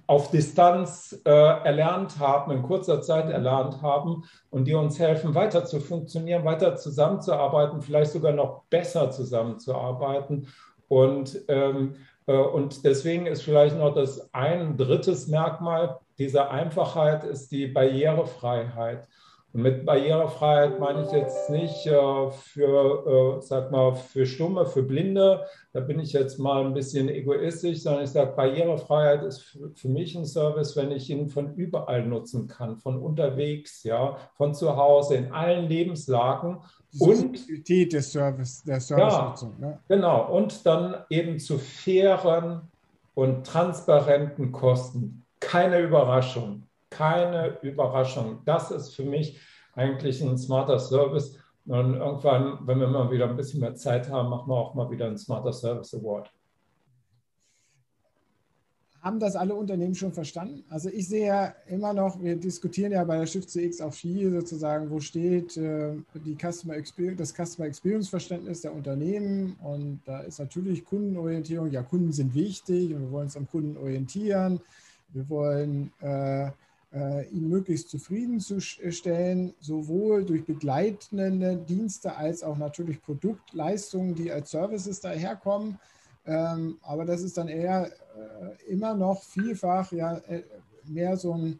auf 0.07 0.31
Distanz 0.31 1.21
äh, 1.25 1.29
erlernt 1.29 2.17
haben, 2.19 2.51
in 2.51 2.63
kurzer 2.63 3.01
Zeit 3.01 3.29
erlernt 3.29 3.81
haben 3.81 4.23
und 4.49 4.65
die 4.65 4.73
uns 4.73 4.97
helfen, 4.99 5.35
weiter 5.35 5.65
zu 5.65 5.79
funktionieren, 5.79 6.45
weiter 6.45 6.75
zusammenzuarbeiten, 6.75 7.81
vielleicht 7.81 8.11
sogar 8.11 8.31
noch 8.31 8.63
besser 8.69 9.11
zusammenzuarbeiten. 9.11 10.47
Und, 10.87 11.39
ähm, 11.47 11.95
äh, 12.25 12.35
und 12.35 12.85
deswegen 12.85 13.27
ist 13.27 13.43
vielleicht 13.43 13.77
noch 13.77 13.93
das 13.93 14.33
ein 14.33 14.77
drittes 14.77 15.27
Merkmal 15.27 15.99
dieser 16.17 16.49
Einfachheit 16.49 17.23
ist 17.23 17.51
die 17.51 17.67
Barrierefreiheit. 17.67 19.07
Und 19.57 19.63
mit 19.63 19.87
Barrierefreiheit 19.87 20.79
meine 20.79 21.03
ich 21.03 21.11
jetzt 21.11 21.49
nicht 21.49 21.87
äh, 21.87 22.29
für, 22.29 23.37
äh, 23.37 23.41
sag 23.41 23.71
mal, 23.71 23.95
für 23.95 24.27
Stumme, 24.27 24.67
für 24.67 24.83
Blinde. 24.83 25.45
Da 25.73 25.79
bin 25.79 25.99
ich 25.99 26.13
jetzt 26.13 26.37
mal 26.37 26.63
ein 26.63 26.75
bisschen 26.75 27.09
egoistisch, 27.09 27.81
sondern 27.81 28.03
ich 28.03 28.11
sage, 28.11 28.33
Barrierefreiheit 28.35 29.23
ist 29.23 29.41
für, 29.41 29.71
für 29.73 29.89
mich 29.89 30.15
ein 30.15 30.27
Service, 30.27 30.75
wenn 30.75 30.91
ich 30.91 31.09
ihn 31.09 31.27
von 31.27 31.55
überall 31.55 32.05
nutzen 32.05 32.47
kann, 32.47 32.77
von 32.77 33.01
unterwegs, 33.01 33.83
ja, 33.83 34.17
von 34.35 34.53
zu 34.53 34.77
Hause, 34.77 35.15
in 35.15 35.31
allen 35.31 35.67
Lebenslagen. 35.67 36.59
Die 36.93 37.03
und 37.03 37.67
die 37.67 37.89
des 37.89 38.11
Service, 38.11 38.63
der 38.63 38.79
Servicenutzung. 38.79 39.55
Ja, 39.59 39.67
ne? 39.67 39.79
Genau. 39.87 40.35
Und 40.37 40.67
dann 40.67 40.97
eben 41.09 41.39
zu 41.39 41.57
fairen 41.57 42.61
und 43.15 43.47
transparenten 43.47 44.51
Kosten. 44.51 45.25
Keine 45.39 45.79
Überraschung 45.79 46.66
keine 46.89 47.59
Überraschung. 47.61 48.41
Das 48.45 48.71
ist 48.71 48.95
für 48.95 49.03
mich 49.03 49.39
eigentlich 49.73 50.21
ein 50.21 50.37
smarter 50.37 50.79
Service. 50.79 51.37
Und 51.65 51.95
irgendwann, 51.95 52.65
wenn 52.65 52.79
wir 52.79 52.87
mal 52.87 53.11
wieder 53.11 53.29
ein 53.29 53.35
bisschen 53.35 53.59
mehr 53.59 53.75
Zeit 53.75 54.09
haben, 54.09 54.29
machen 54.29 54.49
wir 54.49 54.55
auch 54.55 54.73
mal 54.73 54.89
wieder 54.89 55.05
einen 55.05 55.17
Smarter 55.17 55.51
Service 55.51 55.93
Award. 55.93 56.31
Haben 59.01 59.19
das 59.19 59.35
alle 59.35 59.53
Unternehmen 59.53 59.93
schon 59.93 60.11
verstanden? 60.11 60.63
Also 60.69 60.89
ich 60.89 61.07
sehe 61.07 61.27
ja 61.27 61.55
immer 61.67 61.93
noch, 61.93 62.21
wir 62.21 62.35
diskutieren 62.35 62.91
ja 62.91 63.03
bei 63.03 63.17
der 63.17 63.25
Shift 63.25 63.49
CX 63.49 63.79
auch 63.81 63.93
viel 63.93 64.31
sozusagen, 64.31 64.89
wo 64.89 64.99
steht 64.99 65.55
äh, 65.55 65.93
die 66.25 66.35
Customer 66.35 66.75
Experience, 66.75 67.17
das 67.17 67.33
Customer 67.33 67.67
Experience 67.67 68.09
Verständnis 68.09 68.61
der 68.61 68.73
Unternehmen 68.73 69.55
und 69.61 70.01
da 70.05 70.21
ist 70.21 70.39
natürlich 70.39 70.83
Kundenorientierung. 70.83 71.69
Ja, 71.71 71.83
Kunden 71.83 72.11
sind 72.11 72.33
wichtig 72.33 72.93
und 72.93 73.01
wir 73.01 73.11
wollen 73.11 73.25
uns 73.25 73.37
am 73.37 73.47
Kunden 73.47 73.77
orientieren. 73.77 74.59
Wir 75.13 75.29
wollen 75.29 75.91
äh, 76.01 76.49
ihn 77.31 77.49
möglichst 77.49 77.89
zufriedenzustellen, 77.89 79.53
sowohl 79.59 80.25
durch 80.25 80.45
begleitende 80.45 81.57
Dienste 81.57 82.15
als 82.15 82.43
auch 82.43 82.57
natürlich 82.57 83.01
Produktleistungen, 83.01 84.15
die 84.15 84.31
als 84.31 84.51
Services 84.51 85.01
daherkommen. 85.01 85.79
Ähm, 86.25 86.77
aber 86.81 87.05
das 87.05 87.21
ist 87.21 87.37
dann 87.37 87.47
eher 87.47 87.87
äh, 87.87 88.71
immer 88.71 88.93
noch 88.93 89.23
vielfach 89.23 89.91
ja 89.91 90.17
äh, 90.17 90.43
mehr 90.85 91.17
so 91.17 91.33
ein 91.33 91.59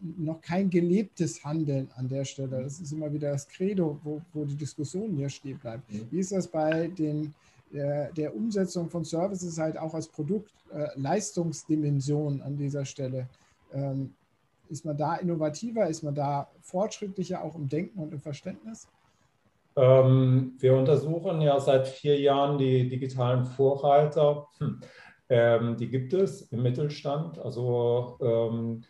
noch 0.00 0.40
kein 0.40 0.70
gelebtes 0.70 1.44
Handeln 1.44 1.90
an 1.94 2.08
der 2.08 2.24
Stelle. 2.24 2.62
Das 2.62 2.80
ist 2.80 2.90
immer 2.90 3.12
wieder 3.12 3.32
das 3.32 3.46
Credo, 3.46 4.00
wo, 4.02 4.22
wo 4.32 4.46
die 4.46 4.56
Diskussion 4.56 5.14
hier 5.14 5.28
stehen 5.28 5.58
bleibt. 5.58 5.84
Wie 6.10 6.18
ist 6.18 6.32
das 6.32 6.48
bei 6.48 6.88
den 6.88 7.34
der, 7.72 8.12
der, 8.12 8.34
Umsetzung 8.34 8.88
von 8.88 9.04
Services 9.04 9.58
halt 9.58 9.76
auch 9.78 9.94
als 9.94 10.08
Produktleistungsdimension 10.08 12.40
äh, 12.40 12.42
an 12.42 12.56
dieser 12.56 12.84
Stelle? 12.84 13.28
Ähm, 13.72 14.14
ist 14.70 14.84
man 14.84 14.96
da 14.96 15.16
innovativer? 15.16 15.86
Ist 15.86 16.02
man 16.02 16.14
da 16.14 16.48
fortschrittlicher 16.60 17.42
auch 17.42 17.54
im 17.54 17.68
Denken 17.68 17.98
und 17.98 18.12
im 18.12 18.20
Verständnis? 18.20 18.88
Ähm, 19.76 20.54
wir 20.58 20.74
untersuchen 20.74 21.40
ja 21.42 21.60
seit 21.60 21.86
vier 21.86 22.18
Jahren 22.18 22.58
die 22.58 22.88
digitalen 22.88 23.44
Vorreiter. 23.44 24.48
Hm. 24.58 24.80
Ähm, 25.28 25.76
die 25.76 25.88
gibt 25.88 26.14
es 26.14 26.42
im 26.52 26.62
Mittelstand, 26.62 27.38
also 27.38 28.16
ähm, 28.22 28.84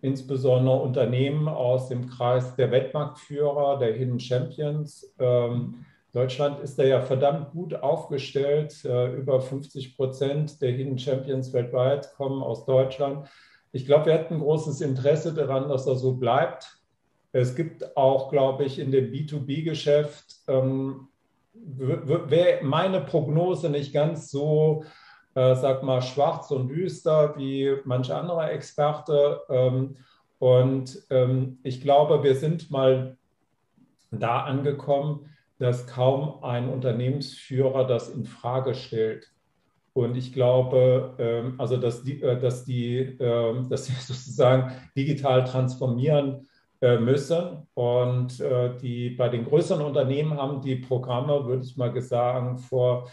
insbesondere 0.00 0.80
Unternehmen 0.80 1.48
aus 1.48 1.88
dem 1.88 2.08
Kreis 2.08 2.56
der 2.56 2.70
Weltmarktführer, 2.70 3.78
der 3.78 3.92
Hidden 3.92 4.18
Champions. 4.18 5.14
Ähm, 5.18 5.84
Deutschland 6.12 6.60
ist 6.60 6.78
da 6.78 6.82
ja 6.82 7.00
verdammt 7.00 7.52
gut 7.52 7.74
aufgestellt. 7.74 8.84
Äh, 8.84 9.14
über 9.14 9.40
50 9.40 9.96
Prozent 9.96 10.60
der 10.60 10.72
Hidden 10.72 10.98
Champions 10.98 11.52
weltweit 11.52 12.12
kommen 12.14 12.42
aus 12.42 12.66
Deutschland. 12.66 13.28
Ich 13.72 13.86
glaube, 13.86 14.06
wir 14.06 14.12
hätten 14.12 14.38
großes 14.38 14.80
Interesse 14.82 15.32
daran, 15.32 15.68
dass 15.68 15.86
das 15.86 16.00
so 16.00 16.14
bleibt. 16.16 16.78
Es 17.32 17.54
gibt 17.54 17.96
auch, 17.96 18.30
glaube 18.30 18.64
ich, 18.64 18.78
in 18.78 18.90
dem 18.90 19.10
B2B-Geschäft, 19.10 20.42
ähm, 20.46 21.08
wäre 21.54 22.62
meine 22.62 23.00
Prognose 23.00 23.70
nicht 23.70 23.92
ganz 23.92 24.30
so, 24.30 24.84
äh, 25.34 25.54
sag 25.54 25.82
mal, 25.82 26.02
schwarz 26.02 26.50
und 26.50 26.68
düster 26.68 27.34
wie 27.36 27.76
manche 27.84 28.14
andere 28.14 28.50
Experte. 28.50 29.40
Ähm, 29.48 29.96
und 30.38 31.02
ähm, 31.10 31.58
ich 31.62 31.80
glaube, 31.80 32.22
wir 32.22 32.34
sind 32.34 32.70
mal 32.70 33.16
da 34.10 34.40
angekommen, 34.40 35.30
dass 35.58 35.86
kaum 35.86 36.42
ein 36.42 36.68
Unternehmensführer 36.68 37.86
das 37.86 38.10
in 38.10 38.26
Frage 38.26 38.74
stellt. 38.74 39.32
Und 39.94 40.16
ich 40.16 40.32
glaube, 40.32 41.14
ähm, 41.18 41.54
also 41.58 41.76
dass 41.76 42.02
die, 42.02 42.22
äh, 42.22 42.38
dass 42.38 42.64
die, 42.64 42.96
ähm, 43.20 43.68
dass 43.70 43.86
sie 43.86 43.92
sozusagen 43.92 44.72
digital 44.96 45.44
transformieren 45.44 46.46
äh, 46.80 46.98
müssen. 46.98 47.66
Und 47.74 48.40
äh, 48.40 48.76
die 48.78 49.10
bei 49.10 49.28
den 49.28 49.44
größeren 49.44 49.84
Unternehmen 49.84 50.38
haben 50.38 50.60
die 50.62 50.76
Programme, 50.76 51.46
würde 51.46 51.64
ich 51.64 51.76
mal 51.76 51.98
sagen, 52.00 52.58
vor 52.58 53.08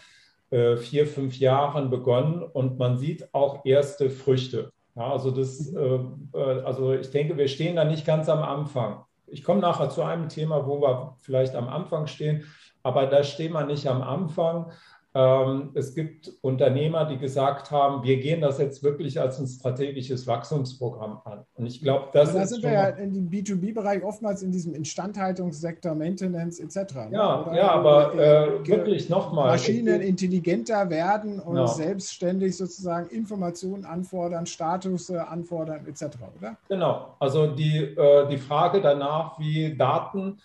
vier, 0.52 1.06
fünf 1.06 1.38
Jahren 1.38 1.90
begonnen 1.90 2.42
und 2.42 2.76
man 2.76 2.98
sieht 2.98 3.32
auch 3.32 3.64
erste 3.64 4.10
Früchte. 4.10 4.72
Ja, 4.96 5.12
also, 5.12 5.30
das, 5.30 5.72
also 6.32 6.92
ich 6.92 7.08
denke, 7.12 7.36
wir 7.36 7.46
stehen 7.46 7.76
da 7.76 7.84
nicht 7.84 8.04
ganz 8.04 8.28
am 8.28 8.42
Anfang. 8.42 9.04
Ich 9.28 9.44
komme 9.44 9.60
nachher 9.60 9.90
zu 9.90 10.02
einem 10.02 10.28
Thema, 10.28 10.66
wo 10.66 10.80
wir 10.82 11.14
vielleicht 11.20 11.54
am 11.54 11.68
Anfang 11.68 12.08
stehen, 12.08 12.46
aber 12.82 13.06
da 13.06 13.22
stehen 13.22 13.52
wir 13.52 13.64
nicht 13.64 13.86
am 13.86 14.02
Anfang. 14.02 14.72
Ähm, 15.12 15.70
es 15.74 15.94
gibt 15.94 16.32
Unternehmer, 16.40 17.04
die 17.04 17.18
gesagt 17.18 17.72
haben, 17.72 18.04
wir 18.04 18.18
gehen 18.18 18.40
das 18.40 18.58
jetzt 18.58 18.84
wirklich 18.84 19.20
als 19.20 19.40
ein 19.40 19.46
strategisches 19.48 20.26
Wachstumsprogramm 20.28 21.20
an. 21.24 21.44
Und 21.54 21.66
ich 21.66 21.82
glaube, 21.82 22.10
das 22.12 22.32
da 22.32 22.46
sind 22.46 22.62
wir 22.62 22.72
ja 22.72 22.88
in 22.90 23.12
dem 23.12 23.28
B2B-Bereich 23.28 24.04
oftmals 24.04 24.42
in 24.42 24.52
diesem 24.52 24.72
Instandhaltungssektor, 24.72 25.96
Maintenance 25.96 26.60
etc. 26.60 26.94
Ne? 26.94 27.08
Ja, 27.12 27.42
Oder 27.44 27.56
ja, 27.56 27.70
aber 27.72 28.14
äh, 28.14 28.68
wirklich 28.68 29.08
nochmal. 29.08 29.48
Maschinen 29.48 30.00
intelligenter 30.00 30.88
werden 30.90 31.40
und 31.40 31.56
ja. 31.56 31.66
selbstständig 31.66 32.56
sozusagen 32.56 33.08
Informationen 33.08 33.84
anfordern, 33.84 34.46
Status 34.46 35.10
anfordern 35.10 35.86
etc. 35.86 36.04
Oder? 36.38 36.56
Genau. 36.68 37.16
Also 37.18 37.48
die, 37.48 37.78
äh, 37.78 38.28
die 38.28 38.38
Frage 38.38 38.80
danach, 38.80 39.40
wie 39.40 39.76
Daten 39.76 40.38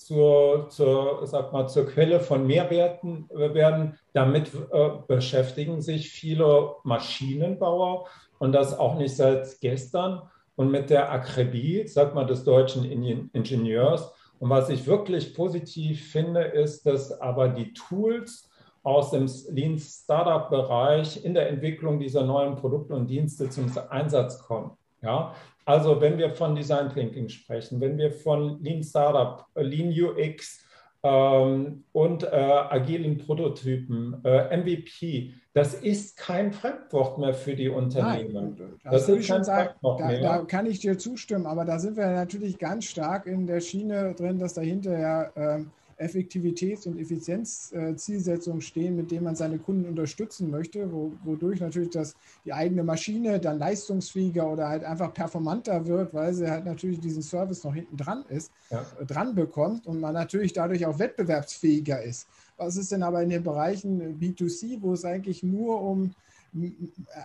zur, 0.00 0.68
zur, 0.70 1.26
sag 1.26 1.52
mal, 1.52 1.68
zur 1.68 1.86
Quelle 1.86 2.20
von 2.20 2.46
Mehrwerten 2.46 3.28
werden. 3.30 3.98
Damit 4.14 4.50
äh, 4.72 4.90
beschäftigen 5.06 5.82
sich 5.82 6.08
viele 6.08 6.76
Maschinenbauer 6.84 8.06
und 8.38 8.52
das 8.52 8.78
auch 8.78 8.96
nicht 8.96 9.14
seit 9.14 9.60
gestern. 9.60 10.22
Und 10.56 10.70
mit 10.70 10.90
der 10.90 11.12
Akribie, 11.12 11.86
sag 11.86 12.14
mal, 12.14 12.24
des 12.24 12.44
deutschen 12.44 12.84
Ingenieurs. 12.84 14.12
Und 14.38 14.50
was 14.50 14.70
ich 14.70 14.86
wirklich 14.86 15.34
positiv 15.34 16.10
finde, 16.10 16.42
ist, 16.42 16.86
dass 16.86 17.20
aber 17.20 17.48
die 17.48 17.72
Tools 17.74 18.50
aus 18.82 19.10
dem 19.10 19.26
Lean 19.50 19.78
Startup 19.78 20.48
Bereich 20.48 21.24
in 21.24 21.34
der 21.34 21.48
Entwicklung 21.50 21.98
dieser 21.98 22.24
neuen 22.24 22.56
Produkte 22.56 22.94
und 22.94 23.08
Dienste 23.08 23.50
zum 23.50 23.70
Einsatz 23.90 24.38
kommen. 24.42 24.72
Ja, 25.02 25.34
also 25.70 26.00
wenn 26.00 26.18
wir 26.18 26.30
von 26.30 26.54
Design 26.54 26.90
Thinking 26.92 27.28
sprechen, 27.28 27.80
wenn 27.80 27.96
wir 27.96 28.10
von 28.10 28.60
Lean 28.62 28.82
Startup, 28.82 29.46
äh, 29.54 29.62
Lean 29.62 29.92
UX 29.92 30.64
ähm, 31.02 31.84
und 31.92 32.24
äh, 32.24 32.26
agilen 32.26 33.18
Prototypen, 33.18 34.20
äh, 34.24 34.56
MVP, 34.56 35.34
das 35.52 35.74
ist 35.74 36.16
kein 36.16 36.52
Fremdwort 36.52 37.18
mehr 37.18 37.34
für 37.34 37.54
die 37.54 37.68
Unternehmen. 37.68 38.56
Nein, 38.58 38.78
das, 38.84 39.06
das 39.06 39.08
ist 39.08 39.28
kein 39.28 39.44
sagen, 39.44 39.74
da, 39.82 40.12
da, 40.20 40.38
kann 40.44 40.66
ich 40.66 40.80
dir 40.80 40.98
zustimmen, 40.98 41.46
aber 41.46 41.64
da 41.64 41.78
sind 41.78 41.96
wir 41.96 42.06
natürlich 42.08 42.58
ganz 42.58 42.86
stark 42.86 43.26
in 43.26 43.46
der 43.46 43.60
Schiene 43.60 44.14
drin, 44.14 44.38
dass 44.38 44.54
dahinter 44.54 44.98
ja 44.98 45.30
ähm, 45.36 45.70
Effektivitäts- 46.00 46.86
und 46.86 46.98
Effizienzzielsetzungen 46.98 48.62
stehen, 48.62 48.96
mit 48.96 49.10
denen 49.10 49.24
man 49.24 49.36
seine 49.36 49.58
Kunden 49.58 49.86
unterstützen 49.86 50.50
möchte, 50.50 50.90
wo, 50.92 51.12
wodurch 51.24 51.60
natürlich 51.60 51.90
das, 51.90 52.14
die 52.44 52.52
eigene 52.52 52.82
Maschine 52.82 53.38
dann 53.38 53.58
leistungsfähiger 53.58 54.50
oder 54.50 54.68
halt 54.68 54.82
einfach 54.84 55.12
performanter 55.12 55.86
wird, 55.86 56.14
weil 56.14 56.32
sie 56.32 56.50
halt 56.50 56.64
natürlich 56.64 57.00
diesen 57.00 57.22
Service 57.22 57.62
noch 57.64 57.74
hinten 57.74 57.96
dran 57.96 58.24
ist, 58.28 58.50
ja. 58.70 58.84
Äh, 58.98 59.04
dran 59.04 59.34
bekommt 59.34 59.86
und 59.86 60.00
man 60.00 60.14
natürlich 60.14 60.52
dadurch 60.52 60.86
auch 60.86 60.98
wettbewerbsfähiger 60.98 62.02
ist. 62.02 62.26
Was 62.56 62.76
ist 62.76 62.92
denn 62.92 63.02
aber 63.02 63.22
in 63.22 63.30
den 63.30 63.42
Bereichen 63.42 64.18
B2C, 64.18 64.80
wo 64.80 64.94
es 64.94 65.04
eigentlich 65.04 65.42
nur 65.42 65.80
um 65.80 66.12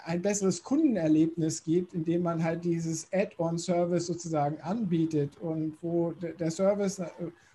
ein 0.06 0.22
besseres 0.22 0.62
Kundenerlebnis 0.62 1.64
gibt, 1.64 1.94
indem 1.94 2.24
man 2.24 2.44
halt 2.44 2.64
dieses 2.64 3.08
Add-on-Service 3.12 4.06
sozusagen 4.06 4.62
anbietet 4.62 5.38
und 5.40 5.78
wo 5.82 6.12
der 6.12 6.52
Service 6.52 7.00
äh, 7.00 7.08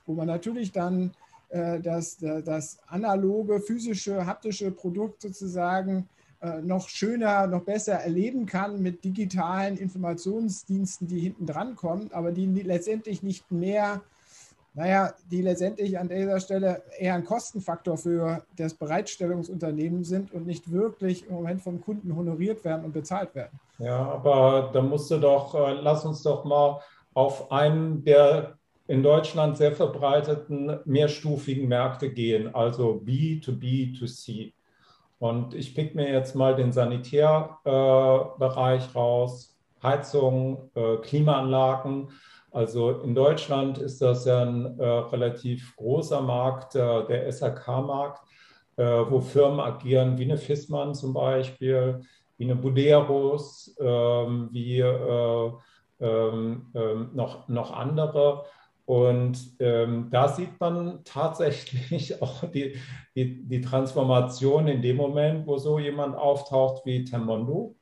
wo 0.06 0.14
man 0.14 0.26
natürlich 0.26 0.72
dann 0.72 1.12
äh, 1.50 1.80
das, 1.80 2.18
das 2.18 2.78
analoge, 2.86 3.60
physische, 3.60 4.26
haptische 4.26 4.70
Produkt 4.70 5.22
sozusagen 5.22 6.08
äh, 6.42 6.62
noch 6.62 6.88
schöner, 6.88 7.46
noch 7.46 7.64
besser 7.64 7.94
erleben 7.94 8.46
kann 8.46 8.80
mit 8.80 9.04
digitalen 9.04 9.76
Informationsdiensten, 9.76 11.06
die 11.06 11.20
hinten 11.20 11.44
dran 11.44 11.76
kommen, 11.76 12.10
aber 12.14 12.32
die 12.32 12.46
letztendlich 12.46 13.22
nicht 13.22 13.50
mehr, 13.50 14.00
naja, 14.72 15.12
die 15.30 15.42
letztendlich 15.42 15.98
an 15.98 16.08
dieser 16.08 16.40
Stelle 16.40 16.82
eher 16.98 17.14
ein 17.14 17.26
Kostenfaktor 17.26 17.98
für 17.98 18.42
das 18.56 18.72
Bereitstellungsunternehmen 18.72 20.02
sind 20.04 20.32
und 20.32 20.46
nicht 20.46 20.72
wirklich 20.72 21.26
im 21.28 21.34
Moment 21.34 21.60
vom 21.60 21.82
Kunden 21.82 22.16
honoriert 22.16 22.64
werden 22.64 22.86
und 22.86 22.94
bezahlt 22.94 23.34
werden. 23.34 23.60
Ja, 23.78 23.98
aber 23.98 24.70
da 24.72 24.80
musst 24.80 25.10
du 25.10 25.18
doch, 25.18 25.54
äh, 25.54 25.72
lass 25.74 26.06
uns 26.06 26.22
doch 26.22 26.44
mal 26.44 26.80
auf 27.12 27.52
einen 27.52 28.02
der 28.02 28.56
in 28.90 29.03
Deutschland 29.05 29.57
sehr 29.57 29.70
verbreiteten 29.70 30.81
mehrstufigen 30.85 31.68
Märkte 31.68 32.12
gehen, 32.12 32.53
also 32.53 33.00
B2B, 33.07 33.96
to 33.96 34.07
C. 34.07 34.53
Und 35.20 35.55
ich 35.55 35.76
pick 35.76 35.94
mir 35.94 36.11
jetzt 36.11 36.35
mal 36.35 36.57
den 36.57 36.72
Sanitärbereich 36.72 38.83
äh, 38.83 38.98
raus, 38.98 39.57
Heizung, 39.81 40.72
äh, 40.74 40.96
Klimaanlagen. 40.96 42.09
Also 42.50 43.03
in 43.03 43.14
Deutschland 43.14 43.79
ist 43.79 44.03
das 44.03 44.24
ja 44.24 44.42
ein 44.42 44.76
äh, 44.81 44.85
relativ 44.85 45.76
großer 45.76 46.20
Markt, 46.20 46.74
äh, 46.74 47.07
der 47.07 47.31
SAK-Markt, 47.31 48.24
äh, 48.76 48.83
wo 48.83 49.20
Firmen 49.20 49.61
agieren 49.61 50.18
wie 50.18 50.24
eine 50.24 50.37
Fissmann 50.37 50.96
zum 50.96 51.14
Beispiel, 51.14 52.00
wie 52.38 52.44
eine 52.44 52.57
Buderus, 52.57 53.72
ähm, 53.79 54.48
wie 54.50 54.81
äh, 54.81 55.53
ähm, 56.00 56.66
ähm, 56.74 57.11
noch, 57.12 57.46
noch 57.48 57.72
andere. 57.72 58.46
Und 58.90 59.38
ähm, 59.61 60.09
da 60.11 60.26
sieht 60.26 60.59
man 60.59 61.05
tatsächlich 61.05 62.20
auch 62.24 62.42
die, 62.50 62.74
die, 63.14 63.40
die, 63.46 63.61
Transformation 63.61 64.66
in 64.66 64.83
dem 64.83 64.96
Moment, 64.96 65.46
wo 65.46 65.59
so 65.59 65.79
jemand 65.79 66.16
auftaucht 66.16 66.85
wie 66.85 67.05
Tamondo. 67.05 67.76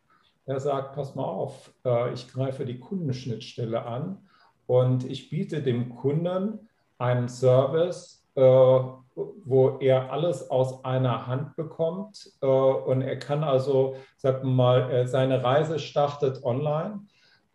Der 0.46 0.60
sagt, 0.60 0.94
pass 0.94 1.14
mal 1.14 1.24
auf, 1.24 1.72
äh, 1.86 2.12
ich 2.12 2.28
greife 2.30 2.66
die 2.66 2.78
Kundenschnittstelle 2.78 3.86
an 3.86 4.18
und 4.66 5.10
ich 5.10 5.30
biete 5.30 5.62
dem 5.62 5.96
Kunden 5.96 6.68
einen 6.98 7.30
Service, 7.30 8.28
äh, 8.34 8.42
wo 8.42 9.78
er 9.80 10.12
alles 10.12 10.50
aus 10.50 10.84
einer 10.84 11.26
Hand 11.26 11.56
bekommt. 11.56 12.32
Äh, 12.42 12.46
und 12.46 13.00
er 13.00 13.18
kann 13.18 13.44
also, 13.44 13.96
sagen 14.18 14.46
wir 14.46 14.52
mal, 14.52 15.08
seine 15.08 15.42
Reise 15.42 15.78
startet 15.78 16.44
online 16.44 17.00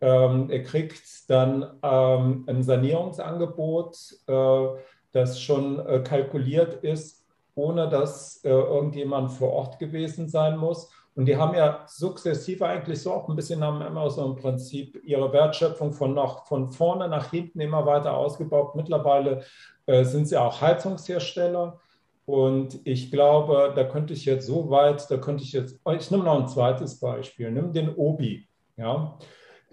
ähm, 0.04 0.50
er 0.50 0.62
kriegt 0.62 1.30
dann 1.30 1.78
ähm, 1.82 2.44
ein 2.46 2.62
Sanierungsangebot, 2.62 3.96
äh, 4.26 4.66
das 5.12 5.40
schon 5.40 5.78
äh, 5.86 6.00
kalkuliert 6.00 6.84
ist, 6.84 7.24
ohne 7.54 7.88
dass 7.88 8.44
äh, 8.44 8.50
irgendjemand 8.50 9.32
vor 9.32 9.52
Ort 9.52 9.78
gewesen 9.78 10.28
sein 10.28 10.58
muss. 10.58 10.90
Und 11.14 11.24
die 11.24 11.38
haben 11.38 11.54
ja 11.54 11.84
sukzessive 11.86 12.66
eigentlich 12.66 13.00
so 13.00 13.14
auch 13.14 13.28
ein 13.30 13.36
bisschen 13.36 13.62
am 13.62 13.80
Amazon-Prinzip 13.80 15.00
ihre 15.04 15.32
Wertschöpfung 15.32 15.92
von, 15.94 16.12
nach, 16.12 16.44
von 16.46 16.68
vorne 16.68 17.08
nach 17.08 17.30
hinten 17.30 17.60
immer 17.60 17.86
weiter 17.86 18.14
ausgebaut. 18.14 18.74
Mittlerweile 18.74 19.44
äh, 19.86 20.04
sind 20.04 20.28
sie 20.28 20.36
auch 20.36 20.60
Heizungshersteller. 20.60 21.80
Und 22.26 22.78
ich 22.84 23.10
glaube, 23.10 23.72
da 23.74 23.84
könnte 23.84 24.12
ich 24.12 24.26
jetzt 24.26 24.46
so 24.46 24.68
weit, 24.68 25.10
da 25.10 25.16
könnte 25.16 25.44
ich 25.44 25.52
jetzt, 25.52 25.80
ich 25.96 26.10
nehme 26.10 26.24
noch 26.24 26.40
ein 26.40 26.48
zweites 26.48 27.00
Beispiel, 27.00 27.50
nimm 27.50 27.72
den 27.72 27.94
Obi. 27.94 28.48
Ja, 28.76 29.18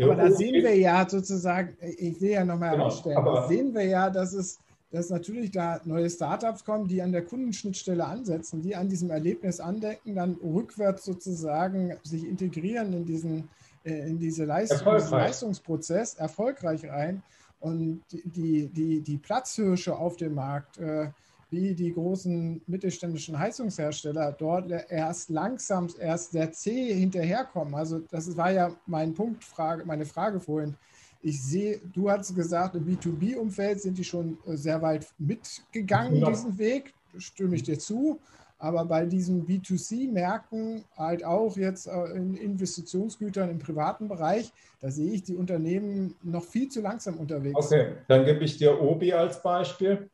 aber 0.04 0.16
da 0.16 0.32
sehen 0.32 0.64
wir 0.64 0.76
ja 0.76 1.08
sozusagen, 1.08 1.78
ich 1.80 2.20
will 2.22 2.32
ja 2.32 2.46
nochmal 2.46 2.72
genau, 2.72 2.84
herausstellen, 2.86 3.26
da 3.26 3.48
sehen 3.48 3.74
wir 3.74 3.86
ja, 3.86 4.10
dass 4.10 4.34
es 4.34 4.60
dass 4.92 5.10
natürlich 5.10 5.52
da 5.52 5.80
neue 5.86 6.10
Startups 6.10 6.66
kommen, 6.66 6.88
die 6.88 7.02
an 7.02 7.14
der 7.14 7.24
Kundenschnittstelle 7.24 8.06
ansetzen, 8.06 8.62
die 8.62 8.76
an 8.76 8.90
diesem 8.90 9.10
Erlebnis 9.10 9.60
andenken, 9.60 10.16
dann 10.16 10.36
rückwärts 10.44 11.06
sozusagen 11.06 11.98
sich 12.04 12.28
integrieren 12.28 12.92
in 12.92 13.06
diesen, 13.06 13.50
äh, 13.86 14.10
in 14.10 14.20
diese 14.20 14.44
Leistung, 14.44 14.94
diesen 14.96 15.12
Leistungsprozess 15.12 16.16
erfolgreich 16.16 16.86
rein. 16.90 17.24
Und 17.62 18.02
die, 18.12 18.68
die, 18.68 19.02
die 19.02 19.18
Platzhirsche 19.18 19.96
auf 19.96 20.18
dem 20.18 20.36
Markt, 20.36 20.78
äh, 20.80 21.08
wie 21.52 21.76
die 21.76 21.94
großen 21.94 22.62
mittelständischen 22.66 23.38
Heizungshersteller 23.38 24.32
dort 24.32 24.72
erst 24.90 25.30
langsam, 25.30 25.88
erst 26.00 26.32
sehr 26.32 26.52
zäh 26.52 26.94
hinterherkommen. 26.94 27.76
Also 27.76 28.00
das 28.10 28.36
war 28.38 28.52
ja 28.52 28.72
mein 28.86 29.14
Punkt, 29.14 29.44
Frage, 29.44 29.86
meine 29.86 30.06
Frage 30.06 30.40
vorhin. 30.40 30.76
Ich 31.22 31.44
sehe, 31.44 31.80
du 31.94 32.10
hast 32.10 32.34
gesagt, 32.34 32.76
im 32.76 32.86
B2B-Umfeld 32.86 33.82
sind 33.82 33.98
die 33.98 34.04
schon 34.04 34.38
äh, 34.48 34.56
sehr 34.56 34.82
weit 34.82 35.06
mitgegangen, 35.20 36.16
ja. 36.16 36.30
diesen 36.30 36.58
Weg, 36.58 36.94
stimme 37.18 37.56
ich 37.56 37.64
dir 37.64 37.78
zu. 37.78 38.20
Aber 38.58 38.86
bei 38.86 39.06
diesen 39.06 39.46
B2C-Märkten, 39.46 40.84
halt 40.96 41.24
auch 41.26 41.58
jetzt 41.58 41.88
äh, 41.88 42.06
in 42.16 42.36
Investitionsgütern 42.36 43.50
im 43.50 43.60
privaten 43.60 44.08
Bereich, 44.08 44.52
da 44.80 44.90
sehe 44.90 45.12
ich 45.14 45.24
die 45.24 45.36
Unternehmen 45.36 46.16
noch 46.24 46.44
viel 46.44 46.70
zu 46.70 46.80
langsam 46.82 47.18
unterwegs. 47.18 47.56
Okay, 47.56 47.96
dann 48.08 48.24
gebe 48.24 48.44
ich 48.46 48.58
dir 48.58 48.80
Obi 48.82 49.14
als 49.14 49.44
Beispiel. 49.44 50.10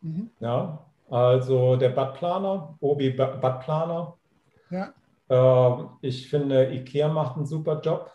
Mhm. 0.00 0.30
Ja, 0.40 0.86
also 1.10 1.76
der 1.76 1.90
Badplaner, 1.90 2.76
Obi 2.80 3.10
Badplaner. 3.10 4.14
Ja. 4.70 4.92
Äh, 5.28 5.84
ich 6.02 6.28
finde, 6.28 6.72
IKEA 6.72 7.08
macht 7.08 7.36
einen 7.36 7.46
super 7.46 7.80
Job. 7.80 8.10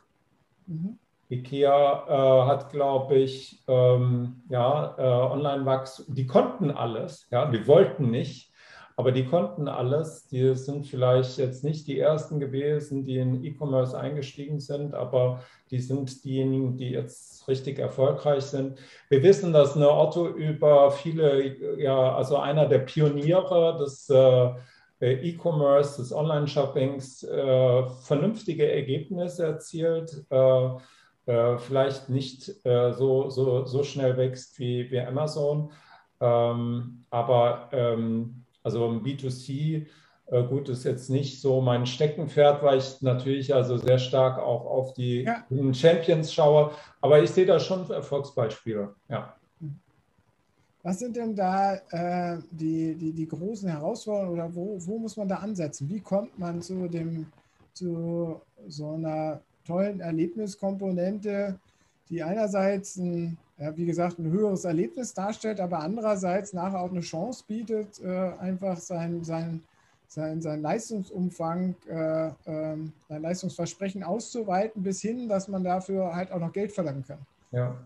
Mhm. 0.67 0.99
IKEA 1.29 2.05
äh, 2.07 2.47
hat, 2.47 2.69
glaube 2.69 3.15
ich, 3.15 3.63
ähm, 3.67 4.43
ja, 4.49 4.95
äh, 4.97 5.31
Online-Wachstum, 5.33 6.13
die 6.13 6.27
konnten 6.27 6.69
alles, 6.69 7.27
ja, 7.31 7.45
die 7.49 7.65
wollten 7.67 8.11
nicht, 8.11 8.52
aber 8.95 9.11
die 9.11 9.25
konnten 9.25 9.67
alles. 9.67 10.27
Die 10.27 10.55
sind 10.55 10.85
vielleicht 10.85 11.37
jetzt 11.37 11.63
nicht 11.63 11.87
die 11.87 11.99
ersten 11.99 12.39
gewesen, 12.39 13.03
die 13.03 13.17
in 13.17 13.43
E-Commerce 13.43 13.97
eingestiegen 13.97 14.59
sind, 14.59 14.93
aber 14.93 15.41
die 15.71 15.79
sind 15.79 16.23
diejenigen, 16.23 16.77
die 16.77 16.89
jetzt 16.89 17.47
richtig 17.47 17.79
erfolgreich 17.79 18.43
sind. 18.43 18.77
Wir 19.09 19.23
wissen, 19.23 19.53
dass 19.53 19.75
eine 19.75 19.91
Otto 19.91 20.27
über 20.27 20.91
viele, 20.91 21.77
ja, 21.79 22.15
also 22.15 22.37
einer 22.37 22.67
der 22.67 22.79
Pioniere 22.79 23.77
des 23.79 24.09
äh, 24.09 24.53
E-Commerce, 25.01 26.01
des 26.01 26.13
Online-Shoppings, 26.13 27.23
äh, 27.23 27.83
vernünftige 28.03 28.71
Ergebnisse 28.71 29.45
erzielt. 29.45 30.25
Äh, 30.29 30.69
äh, 31.25 31.57
vielleicht 31.57 32.09
nicht 32.09 32.65
äh, 32.65 32.91
so, 32.91 33.29
so, 33.29 33.65
so 33.65 33.83
schnell 33.83 34.17
wächst 34.17 34.59
wie, 34.59 34.91
wie 34.91 34.99
Amazon. 34.99 35.71
Ähm, 36.19 37.05
aber 37.09 37.69
ähm, 37.71 38.42
also 38.63 38.85
im 38.87 39.03
B2C, 39.03 39.85
äh, 40.27 40.43
gut, 40.43 40.69
ist 40.69 40.85
jetzt 40.85 41.09
nicht 41.09 41.41
so 41.41 41.61
mein 41.61 41.85
Steckenpferd, 41.85 42.63
weil 42.63 42.79
ich 42.79 43.01
natürlich 43.01 43.53
also 43.53 43.77
sehr 43.77 43.99
stark 43.99 44.39
auch 44.39 44.65
auf 44.65 44.93
die 44.93 45.23
ja. 45.23 45.45
Champions 45.73 46.33
schaue. 46.33 46.71
Aber 47.01 47.21
ich 47.21 47.29
sehe 47.29 47.45
da 47.45 47.59
schon 47.59 47.89
Erfolgsbeispiele. 47.89 48.95
Ja. 49.09 49.35
Was 50.81 50.99
sind 50.99 51.15
denn 51.15 51.35
da 51.35 51.75
äh, 51.91 52.39
die, 52.51 52.95
die, 52.95 53.13
die 53.13 53.27
großen 53.27 53.69
Herausforderungen 53.69 54.33
oder 54.33 54.53
wo, 54.53 54.77
wo 54.79 54.97
muss 54.97 55.15
man 55.15 55.27
da 55.27 55.37
ansetzen? 55.37 55.89
Wie 55.89 56.01
kommt 56.01 56.37
man 56.37 56.61
zu, 56.61 56.89
dem, 56.89 57.27
zu 57.73 58.41
so 58.67 58.91
einer 58.91 59.41
tollen 59.65 60.01
Erlebniskomponente, 60.01 61.57
die 62.09 62.21
einerseits 62.21 62.97
ein, 62.97 63.37
ja, 63.57 63.75
wie 63.77 63.85
gesagt, 63.85 64.19
ein 64.19 64.31
höheres 64.31 64.65
Erlebnis 64.65 65.13
darstellt, 65.13 65.59
aber 65.59 65.79
andererseits 65.79 66.53
nachher 66.53 66.81
auch 66.81 66.91
eine 66.91 67.01
Chance 67.01 67.43
bietet, 67.47 68.01
äh, 68.03 68.31
einfach 68.39 68.77
sein, 68.77 69.23
sein, 69.23 69.63
sein, 70.07 70.41
sein 70.41 70.61
Leistungsumfang, 70.61 71.75
äh, 71.87 72.27
äh, 72.27 72.31
sein 72.45 73.21
Leistungsversprechen 73.21 74.03
auszuweiten, 74.03 74.81
bis 74.81 75.01
hin, 75.01 75.29
dass 75.29 75.47
man 75.47 75.63
dafür 75.63 76.15
halt 76.15 76.31
auch 76.31 76.39
noch 76.39 76.51
Geld 76.51 76.71
verlangen 76.71 77.03
kann. 77.07 77.19
Ja. 77.51 77.77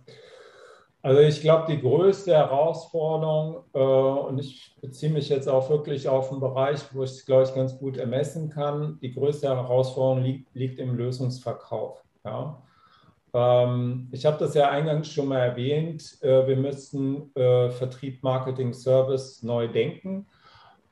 Also 1.02 1.22
ich 1.22 1.42
glaube, 1.42 1.72
die 1.72 1.80
größte 1.80 2.34
Herausforderung, 2.34 3.64
äh, 3.74 3.80
und 3.80 4.40
ich 4.40 4.76
beziehe 4.82 5.12
mich 5.12 5.30
jetzt 5.30 5.48
auch 5.48 5.70
wirklich 5.70 6.10
auf 6.10 6.32
einen 6.32 6.42
Bereich, 6.42 6.82
wo 6.94 7.04
ich 7.04 7.12
es, 7.12 7.26
glaube 7.26 7.44
ich, 7.44 7.54
ganz 7.54 7.78
gut 7.78 7.98
ermessen 7.98 8.50
kann, 8.50 8.98
die 9.02 9.14
größte 9.14 9.48
Herausforderung 9.48 10.24
liegt, 10.24 10.54
liegt 10.56 10.80
im 10.80 10.96
Lösungsverkauf. 10.96 12.04
Ja? 12.26 12.62
Ähm, 13.38 14.08
ich 14.12 14.26
habe 14.26 14.40
das 14.40 14.56
ja 14.56 14.72
eingangs 14.72 15.12
schon 15.12 15.28
mal 15.28 15.38
erwähnt, 15.40 16.18
äh, 16.24 16.48
wir 16.48 16.56
müssen 16.56 17.36
äh, 17.36 17.70
Vertrieb, 17.70 18.24
Marketing, 18.24 18.74
Service 18.74 19.44
neu 19.44 19.68
denken. 19.68 20.26